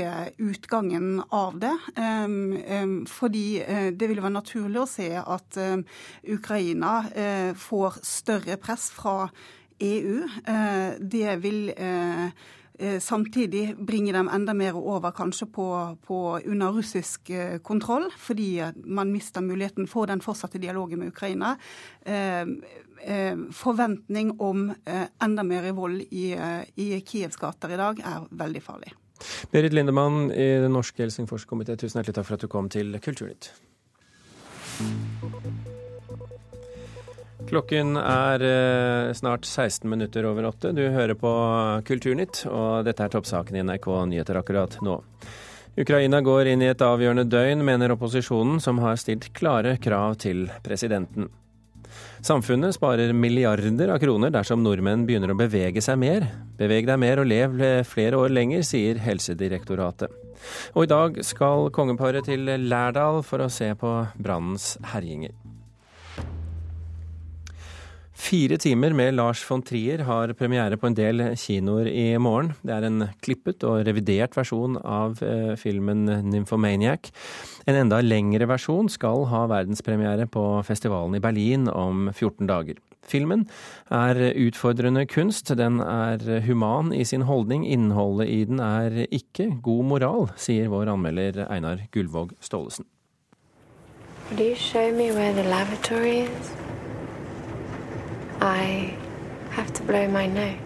utgangen 0.48 1.20
av 1.28 1.60
det. 1.60 1.74
Um, 2.00 2.56
um, 2.56 2.96
fordi 3.10 3.60
det 3.92 4.08
vil 4.08 4.24
være 4.24 4.38
naturlig 4.38 4.80
å 4.80 4.88
se 4.88 5.10
at 5.20 5.60
Ukraina 6.24 6.96
får 7.60 8.00
større 8.06 8.56
press 8.62 8.88
fra 8.94 9.26
EU. 9.78 10.22
Eh, 10.46 11.00
det 11.00 11.36
vil 11.42 11.72
eh, 11.76 12.24
eh, 12.78 12.98
samtidig 13.00 13.74
bringe 13.86 14.12
dem 14.12 14.28
enda 14.28 14.54
mer 14.54 14.76
over 14.76 15.10
kanskje 15.10 15.46
på, 15.46 15.68
på 16.06 16.40
under 16.44 16.72
russisk 16.72 17.30
kontroll, 17.62 18.10
fordi 18.18 18.62
man 18.84 19.12
mister 19.12 19.40
muligheten 19.40 19.86
for 19.86 20.06
den 20.06 20.20
fortsatte 20.20 20.58
dialogen 20.58 20.98
med 20.98 21.08
Ukraina. 21.08 21.56
Forventning 23.52 24.40
om 24.40 24.72
enda 25.22 25.42
mer 25.42 25.72
vold 25.72 26.00
i, 26.10 26.32
i 26.76 27.00
Kievs 27.00 27.36
gater 27.36 27.74
i 27.74 27.76
dag 27.80 28.00
er 28.00 28.24
veldig 28.30 28.62
farlig. 28.62 28.94
Berit 29.52 29.72
Lindemann 29.72 30.30
i 30.32 30.48
Den 30.60 30.72
norske 30.76 31.04
Helsingforskomité, 31.04 31.76
tusen 31.76 32.00
hjertelig 32.00 32.18
takk 32.18 32.28
for 32.28 32.36
at 32.36 32.44
du 32.44 32.52
kom 32.52 32.68
til 32.72 32.98
Kulturnytt. 33.00 33.52
Klokken 37.46 37.94
er 38.00 38.42
eh, 38.42 39.12
snart 39.14 39.46
16 39.46 39.90
minutter 39.90 40.26
over 40.26 40.48
åtte. 40.48 40.72
Du 40.74 40.82
hører 40.82 41.14
på 41.14 41.30
Kulturnytt, 41.86 42.42
og 42.50 42.86
dette 42.88 43.06
er 43.06 43.12
toppsaken 43.12 43.56
i 43.58 43.62
NRK 43.62 43.86
Nyheter 44.10 44.40
akkurat 44.40 44.74
nå. 44.82 44.98
Ukraina 45.78 46.22
går 46.24 46.50
inn 46.50 46.64
i 46.64 46.70
et 46.72 46.82
avgjørende 46.82 47.26
døgn, 47.30 47.62
mener 47.64 47.94
opposisjonen, 47.94 48.58
som 48.64 48.80
har 48.82 48.98
stilt 48.98 49.28
klare 49.36 49.76
krav 49.78 50.16
til 50.24 50.48
presidenten. 50.64 51.30
Samfunnet 52.26 52.74
sparer 52.74 53.12
milliarder 53.14 53.92
av 53.94 54.00
kroner 54.02 54.32
dersom 54.34 54.64
nordmenn 54.64 55.06
begynner 55.06 55.30
å 55.30 55.38
bevege 55.38 55.84
seg 55.84 56.00
mer. 56.02 56.26
Beveg 56.58 56.88
deg 56.88 56.98
mer 56.98 57.22
og 57.22 57.30
lev 57.30 57.60
flere 57.86 58.18
år 58.18 58.34
lenger, 58.34 58.66
sier 58.66 58.98
Helsedirektoratet. 59.04 60.10
Og 60.74 60.84
i 60.84 60.90
dag 60.90 61.22
skal 61.24 61.70
kongeparet 61.70 62.26
til 62.26 62.50
Lærdal 62.66 63.22
for 63.24 63.44
å 63.44 63.52
se 63.52 63.70
på 63.78 63.98
brannens 64.18 64.74
herjinger. 64.92 65.45
Fire 68.16 68.56
timer 68.56 68.94
med 68.96 69.12
Lars 69.14 69.42
von 69.44 69.60
Trier 69.62 70.00
har 70.08 70.30
premiere 70.38 70.78
på 70.80 70.88
en 70.88 70.94
del 70.96 71.20
kinoer 71.36 71.86
i 71.90 72.06
morgen. 72.16 72.54
Det 72.64 72.72
er 72.72 72.86
en 72.88 73.04
klippet 73.22 73.64
og 73.68 73.82
revidert 73.86 74.34
versjon 74.38 74.78
av 74.80 75.20
eh, 75.22 75.52
filmen 75.60 76.06
'Nymphomaniac'. 76.08 77.12
En 77.68 77.76
enda 77.76 78.00
lengre 78.00 78.48
versjon 78.48 78.88
skal 78.88 79.26
ha 79.28 79.44
verdenspremiere 79.52 80.26
på 80.32 80.46
festivalen 80.64 81.18
i 81.18 81.22
Berlin 81.22 81.68
om 81.68 82.08
14 82.08 82.48
dager. 82.48 82.80
Filmen 83.06 83.44
er 83.92 84.18
utfordrende 84.32 85.04
kunst, 85.06 85.52
den 85.54 85.78
er 85.84 86.40
human 86.48 86.92
i 86.96 87.04
sin 87.04 87.28
holdning, 87.28 87.68
innholdet 87.68 88.32
i 88.32 88.44
den 88.48 88.58
er 88.64 89.04
ikke 89.12 89.60
god 89.62 89.84
moral, 89.92 90.30
sier 90.40 90.72
vår 90.72 90.90
anmelder 90.96 91.44
Einar 91.50 91.84
Gullvåg 91.92 92.32
Staalesen. 92.40 92.88
Will 94.32 94.48
you 94.48 94.56
show 94.56 94.90
me 94.90 95.12
where 95.12 95.32
the 95.32 95.44
lavatory 95.44 96.26
is? 96.26 96.75
I 98.40 98.94
have 99.50 99.72
to 99.74 99.82
blow 99.84 100.08
my 100.08 100.26
nose. 100.26 100.58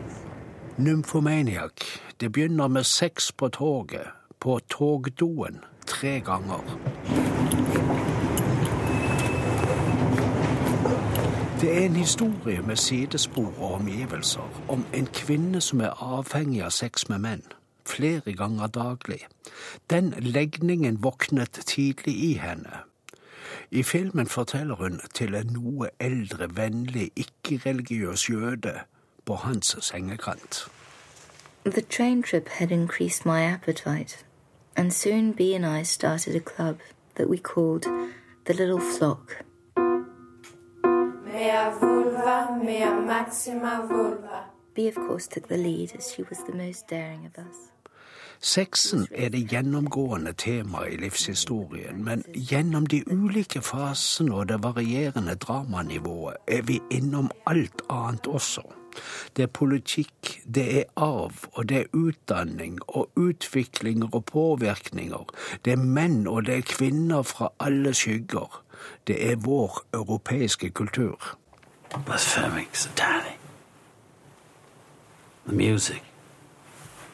Nymfomaniac. 0.76 1.72
Det 2.20 2.32
begynner 2.32 2.68
med 2.68 2.84
sex 2.84 3.32
på 3.32 3.48
toget. 3.48 4.06
På 4.40 4.58
togdoen. 4.68 5.64
Tre 5.86 6.20
ganger. 6.20 6.78
Det 11.60 11.76
er 11.76 11.86
en 11.86 11.96
historie 11.96 12.62
med 12.62 12.76
sidespor 12.76 13.54
og 13.58 13.74
omgivelser 13.74 14.62
om 14.68 14.84
en 14.94 15.06
kvinne 15.06 15.60
som 15.60 15.80
er 15.80 16.02
avhengig 16.02 16.62
av 16.62 16.70
sex 16.70 17.08
med 17.08 17.18
menn. 17.18 17.42
flere 17.90 18.32
ganger 18.32 18.66
daglig. 18.66 19.26
Den 19.90 20.14
legningen 20.18 21.02
våknet 21.02 21.60
tidlig 21.66 22.14
i 22.24 22.32
henne. 22.32 22.89
I 23.72 23.82
filmen 23.82 24.26
forteller 24.26 24.74
hun 24.74 25.00
til 25.14 25.34
en 25.34 25.46
noe 25.46 25.88
eldre, 26.00 26.48
vennlig, 26.56 27.10
ikke-religiøs 27.16 28.30
jøde 28.30 28.80
på 29.24 29.34
hans 29.34 29.76
sengekant. 29.80 30.68
The 31.64 31.80
train 31.80 32.22
trip 32.22 32.48
had 32.48 32.70
increased 32.70 33.26
my 33.26 33.40
appetite, 33.40 34.24
and 34.76 34.90
soon 34.90 35.34
B 35.34 35.40
and 35.40 35.66
I 35.80 35.84
started 35.84 36.34
a 36.34 36.40
club 36.40 36.76
that 37.16 37.28
we 37.28 37.36
called 37.36 37.82
The 38.46 38.54
Little 38.54 38.80
Flock. 38.98 39.44
Mea 41.26 41.70
vulva, 41.80 42.64
mea 42.64 42.90
maxima 43.06 43.86
vulva. 43.86 44.44
B, 44.74 44.78
of 44.78 44.94
course, 44.94 45.28
took 45.28 45.48
the 45.48 45.56
lead 45.56 45.92
as 45.98 46.12
she 46.12 46.22
was 46.22 46.38
the 46.38 46.54
most 46.54 46.88
daring 46.88 47.26
of 47.26 47.38
us. 47.46 47.56
Sexen 48.42 49.06
er 49.12 49.28
det 49.28 49.50
gjennomgående 49.52 50.32
temaet 50.32 50.94
i 50.94 50.96
livshistorien, 50.96 52.04
men 52.04 52.24
gjennom 52.32 52.86
de 52.86 53.02
ulike 53.12 53.60
fasene 53.60 54.34
og 54.34 54.48
det 54.48 54.62
varierende 54.64 55.34
dramanivået 55.34 56.36
er 56.48 56.62
vi 56.62 56.80
innom 56.90 57.30
alt 57.46 57.82
annet 57.90 58.26
også. 58.26 58.62
Det 59.36 59.42
er 59.42 59.46
politikk, 59.46 60.40
det 60.54 60.78
er 60.78 60.84
arv, 60.96 61.44
og 61.52 61.68
det 61.68 61.76
er 61.76 61.92
utdanning 61.92 62.78
og 62.88 63.10
utviklinger 63.16 64.08
og 64.12 64.24
påvirkninger. 64.24 65.24
Det 65.64 65.72
er 65.72 65.84
menn 65.84 66.26
og 66.26 66.46
det 66.46 66.56
er 66.56 66.66
kvinner 66.74 67.22
fra 67.22 67.52
alle 67.60 67.94
skygger. 67.94 68.62
Det 69.06 69.30
er 69.30 69.36
vår 69.36 69.84
europeiske 69.94 70.70
kultur. 70.70 71.36
Blasphemic, 72.06 72.68
satanic. 72.72 73.36
The. 75.46 76.09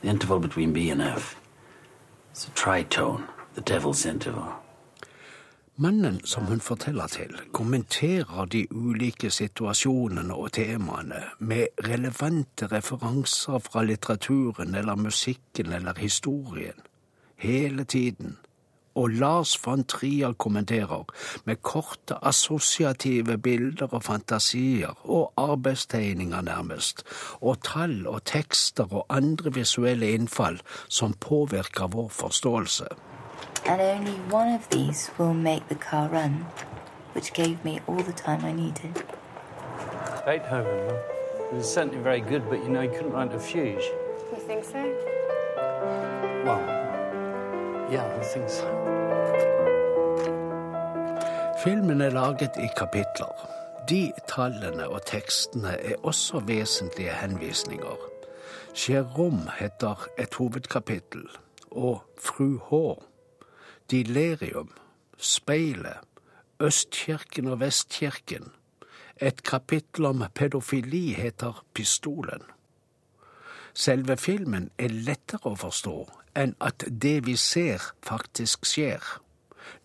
The 0.03 0.09
interval 0.09 0.41
between 0.41 0.73
B 0.73 0.91
and 0.91 1.03
F. 1.03 1.37
It's 2.33 2.49
a 2.49 2.51
tritone, 2.51 3.25
the 3.55 3.63
devil's 3.63 4.07
interval. 4.07 4.53
Mannen 5.79 6.21
som 6.25 6.47
hun 6.47 6.61
forteller 6.61 7.07
til, 7.07 7.41
kommenterer 7.53 8.45
de 8.45 8.67
ulike 8.73 9.31
situasjonene 9.31 10.35
og 10.35 10.53
temaene 10.53 11.21
med 11.39 11.67
relevante 11.85 12.67
referanser 12.67 13.59
fra 13.59 13.83
litteraturen 13.85 14.75
eller 14.75 14.95
musikken 14.95 15.73
eller 15.73 15.95
historien. 15.99 16.81
Hele 17.37 17.85
tiden. 17.85 18.37
Og 18.97 19.11
Lars 19.11 19.53
von 19.67 19.85
Trier 19.85 20.33
kommenterer 20.33 21.05
med 21.45 21.57
korte 21.63 22.17
assosiative 22.23 23.39
bilder 23.39 23.87
og 23.93 24.03
fantasier 24.03 24.95
og 25.05 25.33
arbeidstegninger 25.37 26.41
nærmest, 26.41 27.03
og 27.41 27.61
tall 27.63 28.07
og 28.07 28.25
tekster 28.25 28.89
og 28.91 29.07
andre 29.09 29.53
visuelle 29.55 30.11
innfall 30.11 30.61
som 30.89 31.13
påvirker 31.13 31.87
vår 31.93 32.09
forståelse. 32.09 32.87
And 33.67 33.81
only 33.81 34.19
one 34.33 34.55
of 34.55 34.69
these 34.71 35.11
will 35.19 35.35
make 35.35 35.63
the 35.69 35.79
car 35.91 36.09
run, 36.09 36.47
which 37.15 37.33
gave 37.33 37.59
me 37.65 37.81
all 37.89 38.03
the 38.03 38.13
time 38.13 38.41
I 38.45 38.53
needed. 38.53 38.95
Beethoven, 40.25 40.91
he 41.51 41.57
was 41.57 41.73
certainly 41.75 41.99
very 41.99 42.21
good, 42.21 42.43
but 42.49 42.59
you 42.59 42.69
know, 42.69 42.81
he 42.81 42.89
couldn't 42.89 43.13
write 43.13 43.35
a 43.35 43.39
fugue. 43.39 43.83
You 44.33 44.41
think 44.47 44.65
so? 44.65 44.83
Well, 46.45 46.76
think 47.91 48.51
so. 48.51 48.67
Filmen 51.65 52.01
er 52.01 52.11
laget 52.11 52.57
i 52.59 52.69
kapitler. 52.77 53.49
De 53.89 54.13
tallene 54.29 54.89
og 54.89 55.07
tekstene 55.07 55.69
er 55.69 55.95
også 56.03 56.41
vesentlige 56.41 57.13
henvisninger. 57.13 57.97
Jérôme 58.75 59.51
heter 59.59 60.07
et 60.19 60.35
hovedkapittel, 60.35 61.29
og 61.71 62.03
Fru 62.19 62.59
H 62.59 63.01
Dilerium, 63.91 64.71
Speilet, 65.19 65.97
Østkirken 66.61 67.47
og 67.49 67.61
Vestkirken. 67.61 68.53
Et 69.21 69.43
kapittel 69.43 70.05
om 70.05 70.25
pedofili 70.35 71.13
heter 71.13 71.65
Pistolen. 71.75 72.43
Selve 73.75 74.17
filmen 74.17 74.71
er 74.79 74.89
lettere 74.89 75.53
å 75.53 75.57
forstå 75.57 76.26
enn 76.37 76.55
at 76.61 76.85
det 77.03 77.27
vi 77.27 77.37
ser, 77.37 77.83
faktisk 78.03 78.67
skjer. 78.69 79.03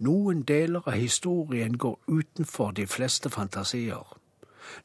Noen 0.02 0.42
deler 0.44 0.88
av 0.88 0.98
historien 0.98 1.78
går 1.78 1.98
utenfor 2.08 2.72
de 2.78 2.88
fleste 2.88 3.30
fantasier. 3.30 4.18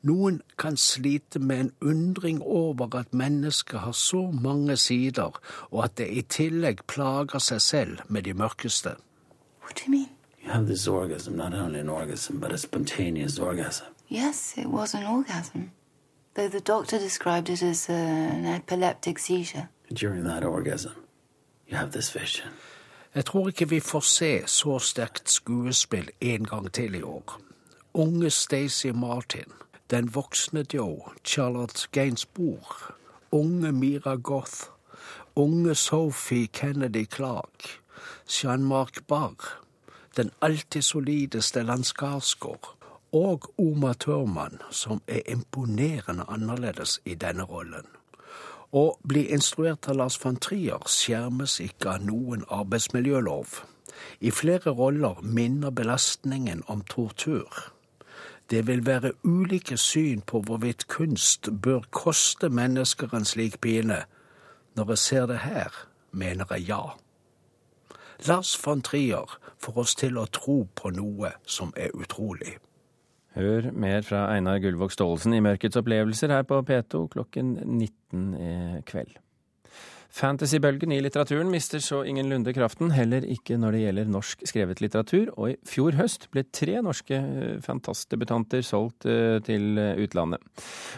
Noen 0.02 0.40
kan 0.58 0.76
slite 0.76 1.38
med 1.38 1.60
en 1.60 1.72
undring 1.80 2.42
over 2.42 2.96
at 2.98 3.14
mennesket 3.14 3.80
har 3.80 3.92
så 3.92 4.30
mange 4.30 4.76
sider, 4.76 5.40
og 5.70 5.84
at 5.84 5.96
det 5.98 6.08
i 6.10 6.22
tillegg 6.22 6.82
plager 6.86 7.38
seg 7.38 7.60
selv 7.60 7.98
med 8.08 8.22
de 8.22 8.34
mørkeste. 8.34 8.96
What 9.62 9.76
do 9.76 9.86
you 9.86 9.90
mean? 9.90 10.10
You 10.42 10.52
have 10.52 10.66
this 10.66 10.86
orgasm, 10.88 11.36
not 11.36 11.54
only 11.54 11.80
an 11.80 11.88
orgasm, 11.88 12.38
but 12.40 12.52
a 12.52 12.58
spontaneous 12.58 13.38
orgasm. 13.38 13.86
Yes, 14.08 14.54
it 14.56 14.66
was 14.66 14.94
an 14.94 15.06
orgasm. 15.06 15.70
Though 16.34 16.48
the 16.48 16.60
doctor 16.60 16.98
described 16.98 17.48
it 17.48 17.62
as 17.62 17.88
uh, 17.88 17.92
an 17.92 18.46
epileptic 18.46 19.18
seizure. 19.18 19.68
During 19.92 20.24
that 20.24 20.44
orgasm, 20.44 20.92
Jeg 23.14 23.24
tror 23.24 23.48
ikke 23.48 23.68
vi 23.68 23.80
får 23.80 24.00
se 24.00 24.42
så 24.46 24.78
sterkt 24.78 25.30
skuespill 25.30 26.10
en 26.20 26.44
gang 26.44 26.72
til 26.72 26.94
i 26.94 27.02
år. 27.02 27.40
Unge 27.94 28.30
Stacey 28.30 28.90
Martin, 28.90 29.52
den 29.90 30.14
voksne 30.14 30.64
Joe, 30.74 31.00
Charlotte 31.24 31.88
Gainsbourg, 31.92 32.94
unge 33.32 33.72
Mira 33.72 34.14
Goth, 34.14 34.70
unge 35.36 35.74
Sophie 35.74 36.46
Kennedy 36.46 37.06
Clark, 37.14 37.80
Jean-Marc 38.28 39.00
Barr, 39.08 39.62
den 40.16 40.30
alltid 40.40 40.82
solide 40.82 41.42
Stellan 41.42 41.84
Skarsgård 41.84 42.76
og 43.12 43.52
Oma 43.58 43.92
Thurman, 43.92 44.60
som 44.70 45.02
er 45.06 45.20
imponerende 45.28 46.24
annerledes 46.28 47.00
i 47.04 47.14
denne 47.14 47.42
rollen. 47.42 47.95
Å 48.72 48.96
bli 49.06 49.28
instruert 49.30 49.88
av 49.88 49.96
Lars 50.00 50.16
van 50.24 50.36
Trier 50.42 50.82
skjermes 50.90 51.60
ikke 51.62 51.92
av 51.94 52.04
noen 52.06 52.42
arbeidsmiljølov. 52.50 53.62
I 54.20 54.30
flere 54.34 54.74
roller 54.74 55.22
minner 55.22 55.70
belastningen 55.70 56.62
om 56.66 56.82
tortur. 56.82 57.72
Det 58.50 58.66
vil 58.66 58.86
være 58.86 59.12
ulike 59.24 59.76
syn 59.76 60.20
på 60.20 60.42
hvorvidt 60.46 60.86
kunst 60.86 61.48
bør 61.62 61.86
koste 61.90 62.48
mennesker 62.48 63.14
en 63.14 63.24
slik 63.24 63.60
pine. 63.60 64.04
Når 64.74 64.92
jeg 64.92 64.98
ser 64.98 65.26
det 65.26 65.38
her, 65.38 65.72
mener 66.10 66.46
jeg 66.50 66.68
ja. 66.68 66.82
Lars 68.26 68.54
von 68.66 68.82
Trier 68.82 69.38
får 69.58 69.78
oss 69.78 69.94
til 69.94 70.18
å 70.18 70.26
tro 70.26 70.64
på 70.74 70.90
noe 70.90 71.32
som 71.46 71.72
er 71.76 71.94
utrolig. 71.94 72.56
Hør 73.36 73.68
mer 73.76 74.00
fra 74.00 74.30
Einar 74.32 74.62
Gullvåg 74.64 74.94
Staalesen 74.94 75.34
i 75.36 75.42
Mørkets 75.44 75.76
opplevelser 75.76 76.32
her 76.32 76.46
på 76.48 76.62
P2 76.64 77.02
klokken 77.12 77.52
19 77.60 78.28
i 78.40 78.52
kveld. 78.88 79.18
Fantasybølgen 80.16 80.94
i 80.94 81.00
litteraturen 81.04 81.50
mister 81.52 81.82
så 81.84 81.98
ingenlunde 82.08 82.54
kraften, 82.56 82.94
heller 82.96 83.26
ikke 83.28 83.58
når 83.60 83.74
det 83.74 83.82
gjelder 83.82 84.08
norsk 84.14 84.46
skrevet 84.48 84.80
litteratur, 84.80 85.28
og 85.34 85.50
i 85.50 85.58
fjor 85.68 85.98
høst 85.98 86.24
ble 86.32 86.46
tre 86.48 86.78
norske 86.80 87.18
eh, 87.18 87.58
fantastdebutanter 87.60 88.64
solgt 88.64 89.04
eh, 89.10 89.36
til 89.44 89.76
utlandet. 90.06 90.40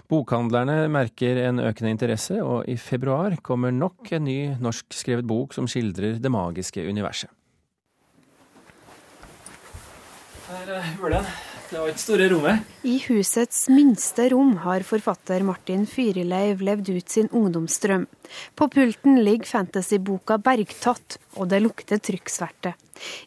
Bokhandlerne 0.07 0.85
merker 0.94 1.42
en 1.48 1.59
økende 1.64 1.96
interesse, 1.96 2.38
og 2.38 2.70
i 2.70 2.79
februar 2.79 3.40
kommer 3.42 3.74
nok 3.74 4.14
en 4.14 4.29
ny 4.29 4.38
norskskrevet 4.62 5.27
bok 5.27 5.59
som 5.59 5.66
skildrer 5.66 6.22
det 6.22 6.31
magiske 6.31 6.87
universet. 6.87 7.35
Her 10.48 10.77
er. 10.79 11.47
Det 11.68 11.76
var 11.76 11.90
ikke 11.92 12.00
store 12.00 12.26
rommet. 12.33 12.68
I 12.88 12.94
husets 13.04 13.66
minste 13.68 14.31
rom 14.33 14.54
har 14.62 14.81
forfatter 14.88 15.42
Martin 15.44 15.83
Fyrileiv 15.85 16.62
levd 16.64 16.88
ut 16.94 17.12
sin 17.12 17.28
ungdomsdrøm. 17.28 18.07
På 18.57 18.70
pulten 18.72 19.18
ligger 19.20 19.50
fantasyboka 19.50 20.38
'Bergtatt', 20.40 21.18
og 21.37 21.50
det 21.52 21.61
lukter 21.61 22.00
trykksverte. 22.00 22.72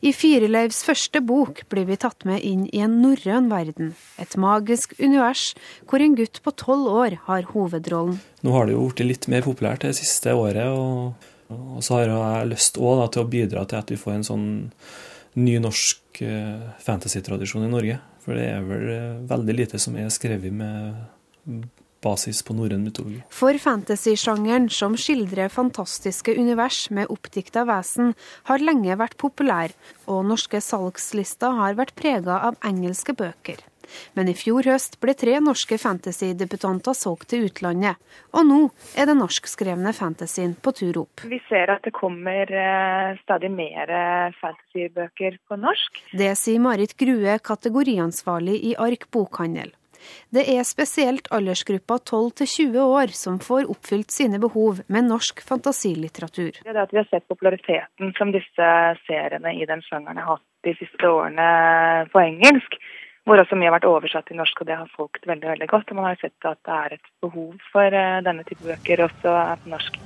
I 0.02 0.10
Fyrileivs 0.10 0.82
første 0.82 1.22
bok 1.22 1.62
blir 1.70 1.86
vi 1.86 2.00
tatt 2.02 2.26
med 2.26 2.42
inn 2.42 2.66
i 2.74 2.82
en 2.82 2.98
norrøn 3.04 3.52
verden. 3.54 3.94
Et 4.18 4.34
magisk 4.36 4.98
univers 4.98 5.54
hvor 5.86 6.02
en 6.02 6.18
gutt 6.18 6.42
på 6.42 6.58
tolv 6.58 6.90
år 6.90 7.20
har 7.30 7.46
hovedrollen. 7.54 8.18
Nå 8.42 8.58
har 8.58 8.66
det 8.66 8.74
jo 8.74 8.90
blitt 8.90 9.06
litt 9.06 9.28
mer 9.30 9.46
populært 9.46 9.86
det 9.86 9.94
siste 10.02 10.34
året, 10.34 10.66
og, 10.66 11.14
og 11.54 11.86
så 11.86 12.02
har 12.02 12.10
jeg 12.10 12.54
lyst 12.56 12.82
også, 12.82 13.00
da, 13.04 13.10
til 13.14 13.22
å 13.22 13.32
bidra 13.38 13.70
til 13.70 13.86
at 13.86 13.94
vi 13.94 14.02
får 14.02 14.18
en 14.18 14.30
sånn 14.34 14.48
ny 15.38 15.60
norsk 15.62 16.26
fantasy-tradisjon 16.82 17.70
i 17.70 17.70
Norge. 17.70 18.02
For 18.22 18.38
det 18.38 18.50
er 18.54 18.66
vel 18.66 18.90
uh, 18.92 19.22
veldig 19.30 19.56
lite 19.58 19.82
som 19.82 19.98
er 19.98 20.12
skrevet 20.14 20.54
med 20.54 21.64
basis 22.02 22.42
på 22.46 22.56
norrøn 22.58 22.84
mytologi. 22.86 23.22
For 23.34 23.58
fantasy-sjangeren, 23.62 24.70
som 24.74 24.98
skildrer 25.00 25.52
fantastiske 25.54 26.36
univers 26.38 26.84
med 26.94 27.12
oppdikta 27.14 27.66
vesen, 27.70 28.16
har 28.50 28.64
lenge 28.64 28.98
vært 29.00 29.20
populær, 29.22 29.74
og 30.10 30.26
norske 30.30 30.62
salgslister 30.66 31.60
har 31.62 31.78
vært 31.80 31.96
prega 31.98 32.42
av 32.50 32.58
engelske 32.68 33.16
bøker. 33.18 33.62
Men 34.18 34.30
i 34.32 34.36
fjor 34.38 34.68
høst 34.70 35.00
ble 35.04 35.16
tre 35.18 35.38
norske 35.44 35.78
fantasy-debutanter 35.82 36.96
solgt 36.98 37.32
til 37.34 37.48
utlandet, 37.50 38.00
og 38.36 38.48
nå 38.48 38.62
er 39.00 39.10
det 39.10 39.18
norskskrevne 39.20 39.94
fantasyen 39.98 40.56
på 40.62 40.76
tur 40.78 41.04
opp. 41.04 41.26
Vi 41.32 41.42
ser 41.50 41.74
at 41.74 41.84
det 41.88 41.94
kommer 41.96 42.50
eh, 42.50 43.20
stadig 43.24 43.52
mer 43.54 43.92
eh, 43.92 44.40
fantasybøker 44.42 45.42
på 45.48 45.60
norsk. 45.60 46.02
Det 46.18 46.34
sier 46.40 46.64
Marit 46.64 46.98
Grue, 47.00 47.38
kategoriansvarlig 47.44 48.58
i 48.72 48.76
Ark 48.80 49.10
bokhandel. 49.14 49.76
Det 50.34 50.44
er 50.50 50.64
spesielt 50.68 51.28
aldersgruppa 51.34 52.00
12 52.00 52.32
til 52.42 52.50
20 52.54 52.86
år 52.98 53.14
som 53.16 53.40
får 53.44 53.70
oppfylt 53.72 54.14
sine 54.14 54.40
behov 54.42 54.82
med 54.92 55.08
norsk 55.10 55.44
fantasilitteratur. 55.46 56.62
Det 56.64 56.72
er 56.74 56.82
at 56.84 56.94
Vi 56.94 57.02
har 57.02 57.10
sett 57.12 57.28
populariteten 57.30 58.14
som 58.18 58.34
disse 58.34 58.72
seriene 59.06 59.54
i 59.58 59.68
den 59.70 59.84
sjangeren 59.86 60.22
har 60.22 60.38
hatt 60.38 60.48
de 60.66 60.76
siste 60.78 61.10
årene 61.10 62.08
på 62.14 62.22
engelsk 62.22 62.78
hvor 63.26 63.42
også 63.42 63.58
mye 63.58 63.70
har 63.70 63.78
vært 63.78 63.90
oversatt 63.90 64.28
til 64.30 64.40
norsk, 64.40 64.64
og 64.64 64.70
det 64.70 64.80
har 64.80 64.96
folket 64.96 65.28
veldig 65.30 65.52
veldig 65.54 65.70
godt. 65.70 65.92
Og 65.92 66.00
man 66.00 66.10
har 66.10 66.22
sett 66.22 66.50
at 66.50 66.62
det 66.66 66.78
er 66.78 66.98
et 66.98 67.12
behov 67.22 67.54
for 67.72 68.00
eh, 68.02 68.24
denne 68.26 68.48
type 68.48 68.66
bøker 68.66 69.06
også 69.08 69.36
på 69.64 69.76
norsk. 69.76 70.02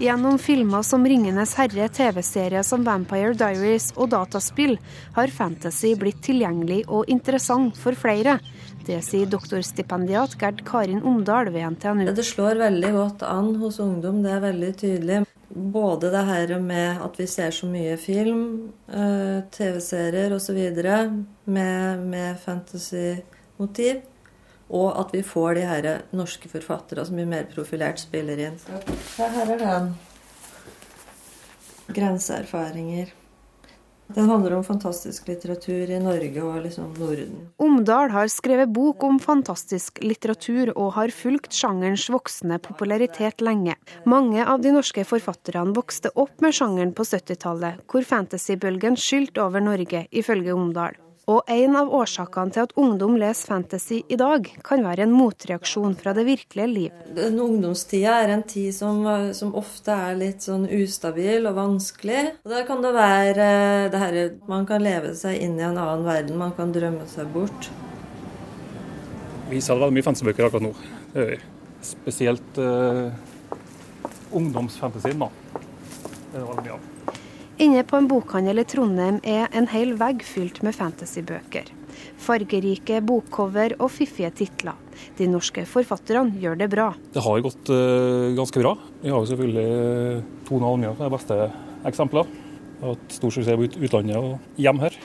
Gjennom 0.00 0.38
filmer 0.40 0.82
som 0.82 1.02
'Ringenes 1.04 1.50
herre', 1.58 1.88
TV-serier 1.92 2.62
som 2.64 2.84
'Vampire 2.84 3.34
Diaries' 3.36 3.92
og 4.00 4.10
dataspill 4.14 4.78
har 5.12 5.28
fantasy 5.28 5.92
blitt 5.92 6.22
tilgjengelig 6.24 6.86
og 6.88 7.04
interessant 7.12 7.76
for 7.76 7.92
flere. 7.92 8.38
Det 8.90 8.98
sier 9.06 9.28
doktorstipendiat 9.30 10.32
Gerd 10.40 10.64
Karin 10.66 11.04
Omdal 11.06 11.52
ved 11.54 11.76
NTNU. 11.76 12.08
Det 12.10 12.24
slår 12.26 12.58
veldig 12.58 12.88
godt 12.96 13.20
an 13.22 13.52
hos 13.60 13.78
ungdom, 13.78 14.18
det 14.24 14.32
er 14.34 14.40
veldig 14.42 14.70
tydelig. 14.80 15.18
Både 15.50 16.10
det 16.10 16.22
her 16.26 16.54
med 16.62 17.04
at 17.04 17.20
vi 17.20 17.26
ser 17.30 17.54
så 17.54 17.68
mye 17.70 17.94
film, 18.02 18.42
eh, 18.90 19.46
TV-serier 19.54 20.34
osv. 20.34 20.58
Med, 21.44 22.02
med 22.02 22.40
fantasy-motiv. 22.42 24.02
Og 24.70 25.00
at 25.04 25.14
vi 25.14 25.22
får 25.22 25.54
de 25.54 25.64
her 25.70 25.88
norske 26.10 26.50
forfattere 26.50 27.06
som 27.06 27.18
blir 27.18 27.30
mer 27.30 27.46
profilert, 27.54 28.02
spiller 28.02 28.42
inn. 28.48 28.58
Så 28.58 29.30
her 29.36 29.54
er 29.54 29.64
den. 29.66 29.94
Grenseerfaringer. 31.94 33.19
Den 34.14 34.30
handler 34.30 34.56
om 34.56 34.64
fantastisk 34.64 35.28
litteratur 35.28 35.90
i 35.90 35.98
Norge 36.02 36.42
og 36.42 36.62
liksom 36.64 36.94
Norden. 36.98 37.36
Omdal 37.62 38.10
har 38.10 38.30
skrevet 38.32 38.72
bok 38.74 39.04
om 39.06 39.20
fantastisk 39.22 40.00
litteratur 40.02 40.72
og 40.74 40.94
har 40.96 41.14
fulgt 41.14 41.54
sjangerens 41.54 42.08
voksende 42.10 42.58
popularitet 42.64 43.44
lenge. 43.44 43.76
Mange 44.08 44.42
av 44.46 44.64
de 44.64 44.74
norske 44.74 45.04
forfatterne 45.06 45.76
vokste 45.76 46.10
opp 46.18 46.42
med 46.42 46.56
sjangeren 46.56 46.94
på 46.96 47.06
70-tallet, 47.06 47.84
hvor 47.90 48.06
fantasybølgen 48.06 48.98
skylte 48.98 49.44
over 49.44 49.62
Norge, 49.62 50.06
ifølge 50.10 50.56
Omdal. 50.56 50.98
Og 51.30 51.46
en 51.46 51.76
av 51.78 51.92
årsakene 51.94 52.50
til 52.50 52.64
at 52.64 52.72
ungdom 52.80 53.14
leser 53.20 53.52
fantasy 53.52 54.00
i 54.10 54.16
dag, 54.18 54.48
kan 54.66 54.82
være 54.82 55.04
en 55.04 55.12
motreaksjon 55.14 55.94
fra 56.00 56.14
det 56.16 56.24
virkelige 56.26 56.66
liv. 56.70 56.96
Den 57.14 57.38
ungdomstida 57.38 58.16
er 58.24 58.34
en 58.34 58.42
tid 58.50 58.74
som, 58.74 59.04
som, 59.36 59.52
ofte 59.58 59.94
er 59.94 60.18
litt 60.18 60.42
sånn 60.42 60.66
ustabil 60.66 61.46
og 61.46 61.54
vanskelig. 61.60 62.24
Og 62.42 62.54
Der 62.56 62.66
kan 62.66 62.82
det 62.82 62.92
være 62.96 63.46
det 63.92 64.02
her, 64.02 64.18
Man 64.50 64.66
kan 64.66 64.82
leve 64.82 65.14
seg 65.14 65.38
inn 65.38 65.58
i 65.60 65.66
en 65.68 65.78
annen 65.78 66.06
verden, 66.08 66.40
man 66.40 66.54
kan 66.56 66.74
drømme 66.74 67.06
seg 67.10 67.30
bort. 67.34 67.70
Vi 69.50 69.62
selger 69.62 69.86
veldig 69.86 69.98
mye 69.98 70.06
fantasybøker 70.06 70.48
akkurat 70.48 70.66
nå. 70.66 70.74
Det 71.12 71.22
gjør 71.22 71.34
vi. 71.34 71.42
Spesielt 71.80 72.58
uh, 72.60 73.10
ungdomsfantasien, 74.36 75.22
da. 75.22 75.30
Det 76.30 76.38
er 76.38 76.46
veldig 76.46 76.64
mye 76.64 76.78
av. 76.78 76.89
Inne 77.60 77.82
på 77.84 77.98
en 77.98 78.06
bokhandel 78.08 78.62
i 78.62 78.64
Trondheim 78.64 79.18
er 79.20 79.50
en 79.52 79.66
hel 79.68 79.90
vegg 80.00 80.22
fylt 80.24 80.62
med 80.64 80.72
fantasybøker. 80.72 81.66
Fargerike 82.16 83.02
bokcover 83.04 83.74
og 83.76 83.90
fiffige 83.92 84.30
titler. 84.38 84.78
De 85.18 85.26
norske 85.28 85.66
forfatterne 85.68 86.40
gjør 86.40 86.56
det 86.62 86.70
bra. 86.72 86.86
Det 87.12 87.20
har 87.20 87.42
gått 87.44 87.68
uh, 87.68 88.32
ganske 88.38 88.62
bra. 88.64 88.72
Vi 89.02 89.12
har 89.12 89.20
jo 89.20 89.28
selvfølgelig 89.28 90.22
Tone 90.48 90.70
Almia 90.70 90.94
som 90.94 91.04
er 91.04 91.12
beste 91.12 91.38
eksempler. 91.90 92.30
Hatt 92.80 93.18
stor 93.18 93.36
suksess 93.36 93.66
i 93.68 93.84
utlandet 93.84 94.16
og 94.16 94.62
hjem 94.64 94.80
her. 94.86 94.96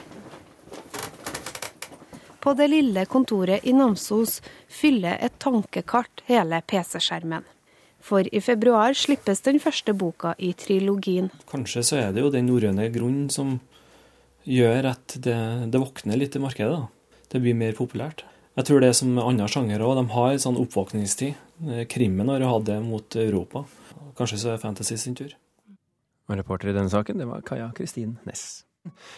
På 2.40 2.56
det 2.56 2.70
lille 2.72 3.04
kontoret 3.12 3.68
i 3.68 3.76
Namsos 3.76 4.38
fyller 4.72 5.20
et 5.20 5.36
tankekart 5.44 6.24
hele 6.32 6.64
PC-skjermen. 6.64 7.44
For 8.06 8.28
i 8.30 8.42
februar 8.44 8.94
slippes 8.94 9.42
den 9.48 9.58
første 9.62 9.96
boka 9.98 10.36
i 10.38 10.52
trilogien. 10.54 11.32
Kanskje 11.50 11.82
så 11.88 11.98
er 12.04 12.12
det 12.14 12.22
jo 12.22 12.30
den 12.34 12.46
norrøne 12.46 12.86
grunnen 12.94 13.32
som 13.34 13.58
gjør 14.46 14.92
at 14.92 15.16
det, 15.26 15.38
det 15.74 15.82
våkner 15.82 16.20
litt 16.22 16.38
i 16.38 16.42
markedet. 16.44 16.76
Da. 16.78 17.24
Det 17.34 17.42
blir 17.42 17.58
mer 17.58 17.74
populært. 17.78 18.22
Jeg 18.56 18.70
tror 18.70 18.84
det 18.84 18.92
er 18.92 19.00
som 19.00 19.18
andre 19.20 19.50
sjangere 19.52 19.88
òg. 19.88 19.98
De 19.98 20.14
har 20.14 20.36
en 20.36 20.44
sånn 20.46 20.60
oppvåkningstid. 20.62 21.34
Krimmen 21.92 22.30
har 22.32 22.46
hatt 22.46 22.70
det 22.70 22.78
mot 22.86 23.18
Europa. 23.20 23.66
Kanskje 24.16 24.40
så 24.44 24.54
er 24.54 24.62
fantasy 24.62 25.00
sin 25.02 25.18
tur. 25.18 25.34
Og 26.30 26.38
reporter 26.40 26.72
i 26.72 26.78
denne 26.78 26.94
saken, 26.94 27.20
det 27.20 27.28
var 27.30 27.44
Kaja 27.46 27.72
Kristin 27.76 28.16
Næss. 28.26 28.64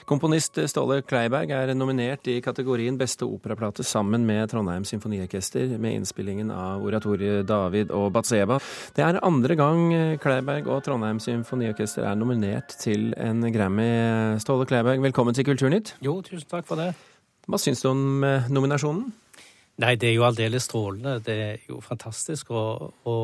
Komponist 0.10 0.60
Ståle 0.71 1.01
Kleiberg 1.08 1.51
er 1.56 1.73
nominert 1.75 2.27
i 2.32 2.38
kategorien 2.43 2.97
Beste 2.99 3.27
operaplate 3.27 3.86
sammen 3.88 4.25
med 4.27 4.49
Trondheim 4.51 4.86
Symfoniorkester 4.88 5.75
med 5.77 5.99
innspillingen 5.99 6.51
av 6.53 6.86
oratoriet 6.86 7.47
David 7.49 7.91
og 7.95 8.10
Batseba. 8.15 8.60
Det 8.95 9.06
er 9.06 9.21
andre 9.25 9.60
gang 9.60 9.84
Kleiberg 10.23 10.71
og 10.71 10.82
Trondheim 10.88 11.21
Symfoniorkester 11.23 12.08
er 12.08 12.17
nominert 12.19 12.77
til 12.82 13.12
en 13.17 13.45
Grammy. 13.53 13.91
Ståle 14.43 14.67
Kleiberg, 14.69 15.03
velkommen 15.03 15.36
til 15.38 15.47
Kulturnytt. 15.47 15.97
Jo, 16.03 16.19
tusen 16.25 16.49
takk 16.49 16.67
for 16.67 16.80
det. 16.80 16.91
Hva 17.47 17.60
syns 17.62 17.80
du 17.84 17.88
om 17.93 18.23
eh, 18.27 18.47
nominasjonen? 18.51 19.08
Nei, 19.77 19.93
det 19.95 20.10
er 20.10 20.15
jo 20.17 20.25
aldeles 20.25 20.65
strålende. 20.65 21.19
Det 21.23 21.36
er 21.38 21.67
jo 21.69 21.77
fantastisk 21.86 22.49
å, 22.51 22.63
å 23.08 23.17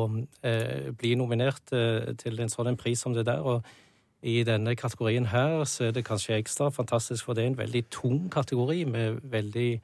eh, 0.46 0.92
bli 0.96 1.16
nominert 1.18 1.72
eh, 1.74 2.14
til 2.20 2.38
en 2.40 2.52
sånn 2.52 2.78
pris 2.80 3.02
som 3.04 3.16
det 3.16 3.26
der. 3.28 3.42
og 3.42 3.66
i 4.24 4.40
denne 4.44 4.72
kategorien 4.76 5.26
her 5.28 5.66
så 5.68 5.84
er 5.84 5.90
det 5.92 6.06
kanskje 6.06 6.38
ekstra 6.38 6.70
fantastisk, 6.72 7.26
for 7.26 7.36
det 7.36 7.44
er 7.44 7.50
en 7.52 7.58
veldig 7.58 7.82
tung 7.92 8.30
kategori 8.32 8.84
med 8.88 9.18
veldig 9.22 9.80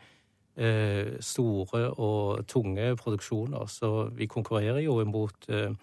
eh, 0.57 1.11
store 1.21 1.91
og 1.91 2.47
tunge 2.49 2.95
produksjoner. 2.97 3.67
Så 3.69 4.09
vi 4.17 4.27
konkurrerer 4.27 4.81
jo 4.81 5.01
imot 5.01 5.49
eh, 5.49 5.75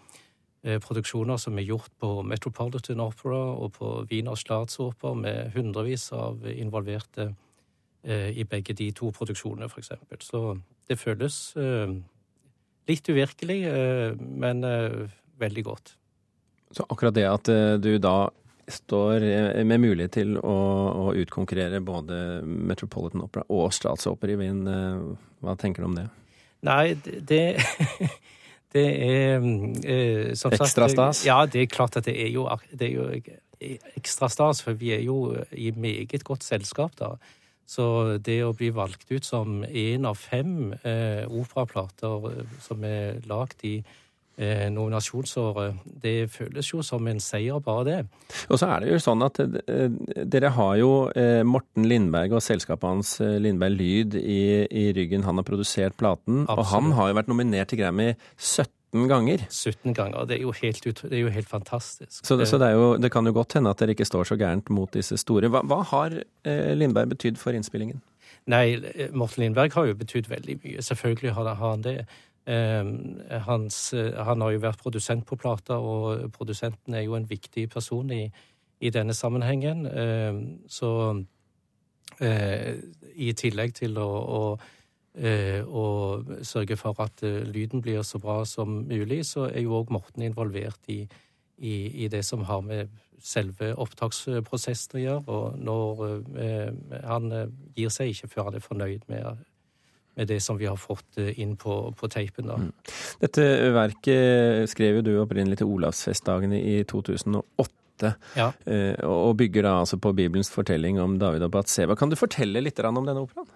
eh, 0.64 0.80
produksjoner 0.82 1.38
som 1.38 1.58
er 1.58 1.68
gjort 1.68 1.92
på 2.02 2.22
Metropolitan 2.26 3.04
Opera 3.04 3.44
og 3.62 3.76
på 3.78 3.92
Wiener 4.10 4.36
Statsoper 4.36 5.14
med 5.14 5.52
hundrevis 5.54 6.10
av 6.12 6.42
involverte 6.50 7.30
eh, 8.04 8.32
i 8.34 8.44
begge 8.44 8.74
de 8.74 8.90
to 8.92 9.12
produksjonene, 9.12 9.70
f.eks. 9.70 9.94
Så 10.26 10.58
det 10.90 10.98
føles 10.98 11.54
eh, 11.62 11.94
litt 12.90 13.14
uvirkelig, 13.14 13.62
eh, 13.70 14.18
men 14.18 14.66
veldig 15.38 15.64
godt. 15.64 15.94
Så 16.74 16.84
akkurat 16.90 17.16
det 17.16 17.30
at 17.30 17.48
du 17.80 17.94
da 18.02 18.18
står 18.68 19.24
eh, 19.24 19.64
med 19.66 19.82
mulighet 19.84 20.16
til 20.20 20.38
å, 20.38 20.58
å 21.08 21.16
utkonkurrere 21.18 21.80
både 21.86 22.42
Metropolitan 22.44 23.24
Opera 23.24 23.46
og 23.50 23.72
Wien. 24.28 24.64
Eh, 24.68 25.04
hva 25.44 25.56
tenker 25.60 25.84
du 25.84 25.90
om 25.92 25.98
det? 25.98 26.08
Nei, 26.68 26.96
det 27.04 27.44
Det 28.74 28.86
er 29.08 29.40
eh, 29.40 30.34
som 30.36 30.52
Ekstra 30.52 30.90
stas? 30.92 31.26
Ja, 31.26 31.46
det 31.46 31.62
er 31.62 31.72
klart 31.72 31.98
at 31.98 32.06
det 32.06 32.18
er 32.20 32.32
jo, 32.34 32.48
det 32.72 32.90
er 32.90 32.94
jo 32.94 33.10
ekstra 33.98 34.30
stas, 34.30 34.62
for 34.62 34.78
vi 34.78 34.92
er 34.94 35.02
jo 35.02 35.34
i 35.52 35.72
meget 35.74 36.24
godt 36.24 36.44
selskap 36.46 36.98
da. 37.00 37.16
Så 37.68 38.18
det 38.24 38.40
å 38.46 38.54
bli 38.56 38.70
valgt 38.72 39.10
ut 39.12 39.26
som 39.28 39.64
én 39.66 40.06
av 40.08 40.20
fem 40.20 40.72
eh, 40.88 41.26
operaplater 41.28 42.46
som 42.64 42.84
er 42.88 43.20
lagd 43.28 43.66
i 43.68 43.82
nominasjonsåret. 44.38 45.80
Det 46.02 46.28
føles 46.30 46.70
jo 46.70 46.84
som 46.86 47.08
en 47.10 47.20
seier, 47.24 47.58
bare 47.64 47.86
det. 47.88 47.98
Og 48.52 48.60
så 48.62 48.70
er 48.70 48.84
det 48.84 48.92
jo 48.92 49.00
sånn 49.02 49.26
at 49.26 49.40
eh, 49.42 49.90
dere 50.30 50.52
har 50.54 50.76
jo 50.78 50.92
eh, 51.18 51.42
Morten 51.48 51.88
Lindberg 51.90 52.38
og 52.38 52.44
selskapet 52.46 52.88
hans 52.88 53.16
eh, 53.24 53.38
Lindberg 53.42 53.78
Lyd 53.78 54.18
i, 54.20 54.42
i, 54.68 54.90
ryggen. 54.96 55.26
Han 55.28 55.42
har 55.42 55.48
produsert 55.48 55.98
platen, 55.98 56.44
Absolutt. 56.46 56.60
og 56.60 56.74
han 56.74 56.92
har 56.98 57.12
jo 57.12 57.18
vært 57.20 57.32
nominert 57.32 57.72
til 57.72 57.82
Grammy 57.82 58.12
17 58.36 59.10
ganger. 59.10 59.48
17 59.50 59.96
ganger. 59.98 60.28
Det 60.30 60.38
er 60.38 60.46
jo 60.46 60.54
helt, 60.62 60.86
det 60.86 61.18
er 61.18 61.24
jo 61.24 61.34
helt 61.34 61.50
fantastisk. 61.50 62.22
Så, 62.22 62.38
så 62.46 62.60
det, 62.62 62.72
jo, 62.78 62.92
det, 63.02 63.12
kan 63.14 63.26
jo 63.26 63.34
godt 63.36 63.58
hende 63.58 63.74
at 63.74 63.82
dere 63.82 63.98
ikke 63.98 64.08
står 64.08 64.30
så 64.32 64.38
gærent 64.40 64.70
mot 64.74 64.94
disse 64.94 65.18
store. 65.18 65.50
Hva, 65.54 65.64
hva 65.68 65.82
har 65.96 66.22
eh, 66.22 66.72
Lindberg 66.78 67.16
betydd 67.16 67.42
for 67.42 67.58
innspillingen? 67.58 68.04
Nei, 68.48 68.78
Morten 69.12 69.44
Lindberg 69.44 69.74
har 69.76 69.90
jo 69.90 69.98
betydd 70.00 70.30
veldig 70.32 70.54
mye. 70.64 70.84
Selvfølgelig 70.86 71.34
har 71.36 71.56
han 71.60 71.84
det. 71.84 71.98
Ehm, 72.48 73.20
hans, 73.30 73.94
eh, 73.94 74.24
han 74.24 74.42
har 74.42 74.52
jo 74.52 74.64
vært 74.64 74.80
produsent 74.80 75.26
på 75.28 75.36
plata, 75.36 75.76
og 75.84 76.32
produsenten 76.32 76.96
er 76.96 77.04
jo 77.04 77.18
en 77.18 77.28
viktig 77.28 77.68
person 77.70 78.12
i, 78.12 78.32
i 78.80 78.90
denne 78.90 79.14
sammenhengen. 79.14 79.86
Ehm, 79.86 80.40
så 80.68 80.92
eh, 82.22 82.80
i 83.16 83.34
tillegg 83.34 83.76
til 83.84 84.00
å, 84.00 84.10
å 84.40 84.42
å 85.18 85.84
sørge 86.46 86.76
for 86.78 87.00
at 87.02 87.24
lyden 87.26 87.82
blir 87.82 88.04
så 88.06 88.20
bra 88.22 88.44
som 88.46 88.84
mulig, 88.86 89.24
så 89.26 89.48
er 89.48 89.64
jo 89.64 89.80
òg 89.80 89.90
Morten 89.90 90.22
involvert 90.22 90.78
i, 90.94 91.00
i, 91.58 92.04
i, 92.04 92.08
det 92.08 92.22
som 92.22 92.44
har 92.46 92.62
med 92.62 92.92
selve 93.18 93.72
opptaksprosessen 93.82 95.00
å 95.00 95.02
gjøre. 95.02 95.24
Og 95.26 95.58
når 95.58 97.02
han 97.02 97.34
gir 97.74 97.90
seg 97.90 98.14
ikke 98.14 98.30
før 98.30 98.52
han 98.52 98.60
er 98.60 98.68
fornøyd 98.68 99.10
med 99.10 99.42
med 100.18 100.28
det 100.32 100.40
som 100.44 100.58
vi 100.58 100.68
har 100.70 100.80
fått 100.82 101.20
eh, 101.22 101.38
inn 101.42 101.56
på, 101.60 101.78
på 101.98 102.10
teipen. 102.12 102.50
da. 102.50 102.58
Mm. 102.62 102.72
Dette 103.22 103.46
verket 103.76 104.72
skrev 104.72 105.00
jo 105.00 105.06
du 105.06 105.14
opprinnelig 105.22 105.62
til 105.62 105.72
Olavsfestdagene 105.76 106.60
i 106.60 106.82
2008. 106.90 108.14
Ja. 108.38 108.52
Eh, 108.66 108.98
og 109.06 109.38
bygger 109.38 109.66
da 109.66 109.78
altså 109.84 110.00
på 110.02 110.14
Bibelens 110.18 110.52
fortelling 110.54 111.00
om 111.02 111.18
David 111.22 111.46
og 111.48 111.54
Batseba. 111.54 111.98
Kan 111.98 112.14
du 112.14 112.18
fortelle 112.20 112.62
litt 112.62 112.82
om 112.84 113.06
denne 113.06 113.24
operaen? 113.24 113.50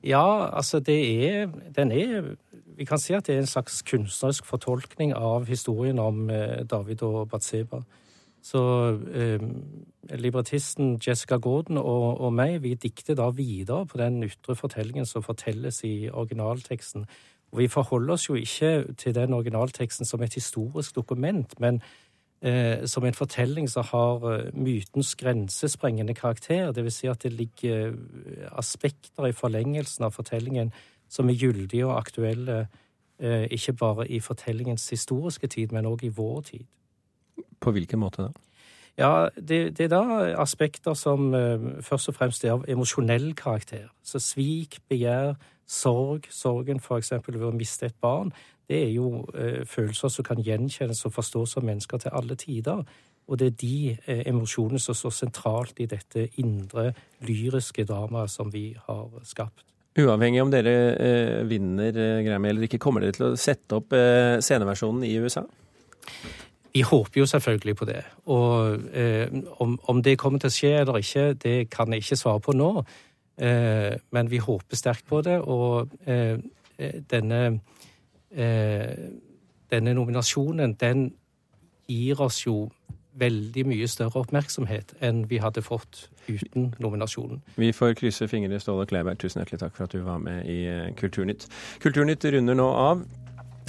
Ja, 0.00 0.48
altså 0.56 0.80
det 0.80 0.96
er 1.28 1.50
Den 1.76 1.90
er 1.92 2.36
Vi 2.78 2.86
kan 2.88 2.98
si 2.98 3.12
at 3.12 3.26
det 3.26 3.34
er 3.34 3.42
en 3.42 3.46
slags 3.46 3.82
kunstnerisk 3.84 4.46
fortolkning 4.48 5.12
av 5.12 5.44
historien 5.44 5.98
om 6.00 6.30
eh, 6.30 6.64
David 6.64 7.02
og 7.04 7.28
Batseba. 7.28 7.82
Så 8.42 8.60
eh, 9.12 9.42
librettisten 10.16 10.98
Jessica 11.06 11.36
Gordon 11.36 11.78
og, 11.78 12.20
og, 12.20 12.32
meg, 12.32 12.62
vi 12.62 12.74
dikter 12.74 13.14
da 13.18 13.28
videre 13.36 13.86
på 13.86 14.00
den 14.00 14.22
ytre 14.24 14.56
fortellingen 14.56 15.06
som 15.06 15.22
fortelles 15.22 15.82
i 15.84 16.08
originalteksten. 16.08 17.04
Og 17.52 17.58
vi 17.58 17.68
forholder 17.68 18.14
oss 18.14 18.28
jo 18.28 18.38
ikke 18.38 18.94
til 18.96 19.14
den 19.14 19.34
originalteksten 19.34 20.08
som 20.08 20.22
et 20.22 20.34
historisk 20.34 20.96
dokument, 20.96 21.52
men 21.60 21.82
eh, 22.42 22.86
som 22.86 23.04
en 23.04 23.14
fortelling 23.14 23.68
som 23.68 23.84
har 23.92 24.24
eh, 24.32 24.50
mytens 24.54 25.14
grensesprengende 25.14 26.14
karakter. 26.14 26.72
Det 26.72 26.84
vil 26.84 26.92
si 26.92 27.06
at 27.06 27.22
det 27.22 27.32
ligger 27.32 27.88
eh, 27.88 28.48
aspekter 28.52 29.26
i 29.26 29.36
forlengelsen 29.36 30.04
av 30.04 30.16
fortellingen 30.16 30.72
som 31.10 31.28
er 31.28 31.36
gyldige 31.36 31.86
og 31.86 31.98
aktuelle, 31.98 32.68
eh, 33.18 33.46
ikke 33.50 33.72
bare 33.72 34.08
i 34.08 34.20
fortellingens 34.20 34.88
historiske 34.90 35.46
tid, 35.46 35.72
men 35.72 35.86
òg 35.86 36.04
i 36.04 36.14
vår 36.14 36.40
tid. 36.40 36.66
På 37.60 37.74
hvilken 37.76 38.00
måte 38.00 38.28
da? 38.28 38.32
Ja, 39.00 39.28
det, 39.36 39.78
det, 39.78 39.84
er 39.84 39.88
da 39.88 40.02
aspekter 40.42 40.94
som 40.94 41.32
uh, 41.34 41.80
først 41.80 42.10
og 42.10 42.16
fremst 42.18 42.44
er 42.44 42.56
av 42.58 42.66
emosjonell 42.68 43.32
karakter. 43.38 43.88
Så 44.04 44.20
svik, 44.20 44.80
begjær, 44.90 45.36
sorg, 45.66 46.26
sorgen 46.30 46.82
f.eks. 46.82 47.14
ved 47.28 47.46
å 47.46 47.54
miste 47.56 47.88
et 47.88 47.96
barn, 48.02 48.32
det 48.68 48.82
er 48.84 48.90
jo 48.92 49.22
uh, 49.32 49.62
følelser 49.66 50.12
som 50.12 50.26
kan 50.26 50.42
gjenkjennes 50.44 51.00
og 51.08 51.14
forstås 51.14 51.56
av 51.56 51.64
mennesker 51.66 52.02
til 52.02 52.12
alle 52.18 52.36
tider. 52.40 52.82
Og 53.30 53.38
det 53.40 53.46
er 53.52 53.56
de 53.62 53.78
uh, 53.94 54.20
emosjonene 54.34 54.82
som 54.82 54.98
står 54.98 55.16
sentralt 55.16 55.80
i 55.80 55.88
dette 55.88 56.26
indre 56.42 56.90
lyriske 57.24 57.86
dramaet 57.88 58.30
som 58.30 58.52
vi 58.52 58.74
har 58.88 59.08
skapt. 59.24 59.64
Uavhengig 59.98 60.42
om 60.42 60.52
dere 60.52 61.42
vinner 61.50 61.96
Grammy 62.22 62.52
eller 62.52 62.68
ikke, 62.68 62.78
kommer 62.78 63.02
dere 63.02 63.16
til 63.16 63.24
å 63.26 63.38
sette 63.40 63.74
opp 63.80 63.90
sceneversjonen 63.90 65.02
i 65.02 65.16
USA? 65.18 65.42
Vi 66.72 66.82
håper 66.86 67.20
jo 67.20 67.26
selvfølgelig 67.26 67.76
på 67.76 67.84
det. 67.84 68.02
Og 68.26 68.78
eh, 68.94 69.28
om, 69.58 69.80
om, 69.82 70.02
det 70.02 70.18
kommer 70.18 70.38
til 70.38 70.50
å 70.50 70.54
skje 70.54 70.72
eller 70.80 71.00
ikke, 71.02 71.32
det 71.34 71.70
kan 71.70 71.92
jeg 71.92 72.04
ikke 72.04 72.18
svare 72.20 72.40
på 72.40 72.54
nå. 72.54 72.70
Eh, 73.40 73.94
men 74.12 74.30
vi 74.30 74.38
håper 74.38 74.76
sterkt 74.76 75.06
på 75.08 75.22
det, 75.26 75.38
og 75.40 75.88
eh, 76.06 76.38
eh 76.78 77.00
denne, 77.10 77.60
eh, 78.30 79.08
denne 79.70 79.94
nominasjonen, 79.94 80.74
den 80.74 81.12
gir 81.88 82.20
oss 82.20 82.46
jo 82.46 82.70
veldig 83.20 83.64
mye 83.66 83.88
større 83.90 84.22
oppmerksomhet 84.22 84.94
enn 85.04 85.24
vi 85.30 85.40
hadde 85.42 85.62
fått 85.62 86.06
uten 86.28 86.70
nominasjonen. 86.78 87.42
Vi 87.58 87.72
får 87.74 87.96
krysse 87.98 88.28
fingre, 88.30 88.60
Ståle 88.62 88.86
Kleberg, 88.86 89.18
Tusen 89.18 89.42
hjertelig 89.42 89.60
takk 89.64 89.76
for 89.76 89.88
at 89.88 89.94
du 89.96 90.04
var 90.06 90.20
med 90.22 90.46
i 90.46 90.60
eh, 90.70 90.90
Kulturnytt. 90.98 91.48
Kulturnytt 91.82 92.24
runder 92.24 92.58
nå 92.58 92.68
av. 92.70 93.02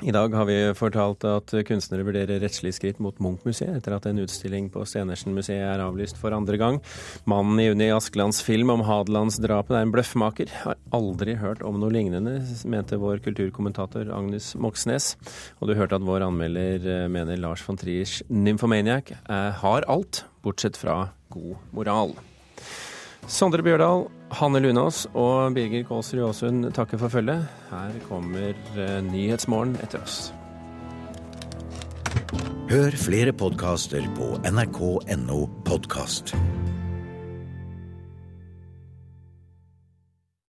I 0.01 0.11
dag 0.11 0.33
har 0.33 0.47
vi 0.49 0.55
fortalt 0.73 1.21
at 1.29 1.51
kunstnere 1.67 2.01
vurderer 2.07 2.39
rettslig 2.41 2.71
skritt 2.73 2.97
mot 3.03 3.19
Munch-museet 3.21 3.75
etter 3.77 3.93
at 3.93 4.07
en 4.09 4.21
utstilling 4.23 4.71
på 4.73 4.81
Stenersen-museet 4.89 5.61
er 5.61 5.83
avlyst 5.83 6.17
for 6.17 6.33
andre 6.33 6.57
gang. 6.57 6.79
Mannen 7.29 7.61
i 7.61 7.67
Unni 7.69 7.91
Askelands 7.93 8.39
film 8.41 8.73
om 8.73 8.81
Hadelandsdrapet 8.87 9.77
er 9.77 9.85
en 9.85 9.93
bløffmaker. 9.93 10.49
Har 10.63 10.81
aldri 10.97 11.37
hørt 11.37 11.61
om 11.61 11.77
noe 11.77 11.93
lignende, 11.93 12.39
mente 12.65 12.97
vår 12.97 13.21
kulturkommentator 13.27 14.09
Agnes 14.09 14.55
Moxnes. 14.57 15.13
Og 15.61 15.69
du 15.69 15.77
hørte 15.77 16.01
at 16.01 16.09
vår 16.09 16.25
anmelder 16.31 16.81
eh, 16.81 17.05
mener 17.05 17.37
Lars 17.37 17.61
von 17.67 17.77
Triers 17.77 18.23
'Nymphomaniac' 18.25 19.13
har 19.61 19.85
alt, 19.85 20.25
bortsett 20.41 20.81
fra 20.81 21.11
god 21.29 21.61
moral. 21.77 22.17
Sondre 23.29 23.63
Bjørdal, 23.63 24.07
Hanne 24.31 24.62
Lunås 24.63 25.05
og 25.13 25.53
Birger 25.55 25.84
Kålsrud 25.88 26.23
Aasund 26.27 26.71
takker 26.73 26.97
for 27.01 27.13
følget. 27.13 27.45
Her 27.69 27.97
kommer 28.10 28.53
eh, 28.77 28.97
Nyhetsmorgen 29.05 29.77
etter 29.84 30.01
oss. 30.01 30.34
Hør 32.71 32.95
flere 32.95 33.34
podkaster 33.36 34.05
på 34.15 34.34
nrk.no 34.47 35.39
podkast. 35.67 36.36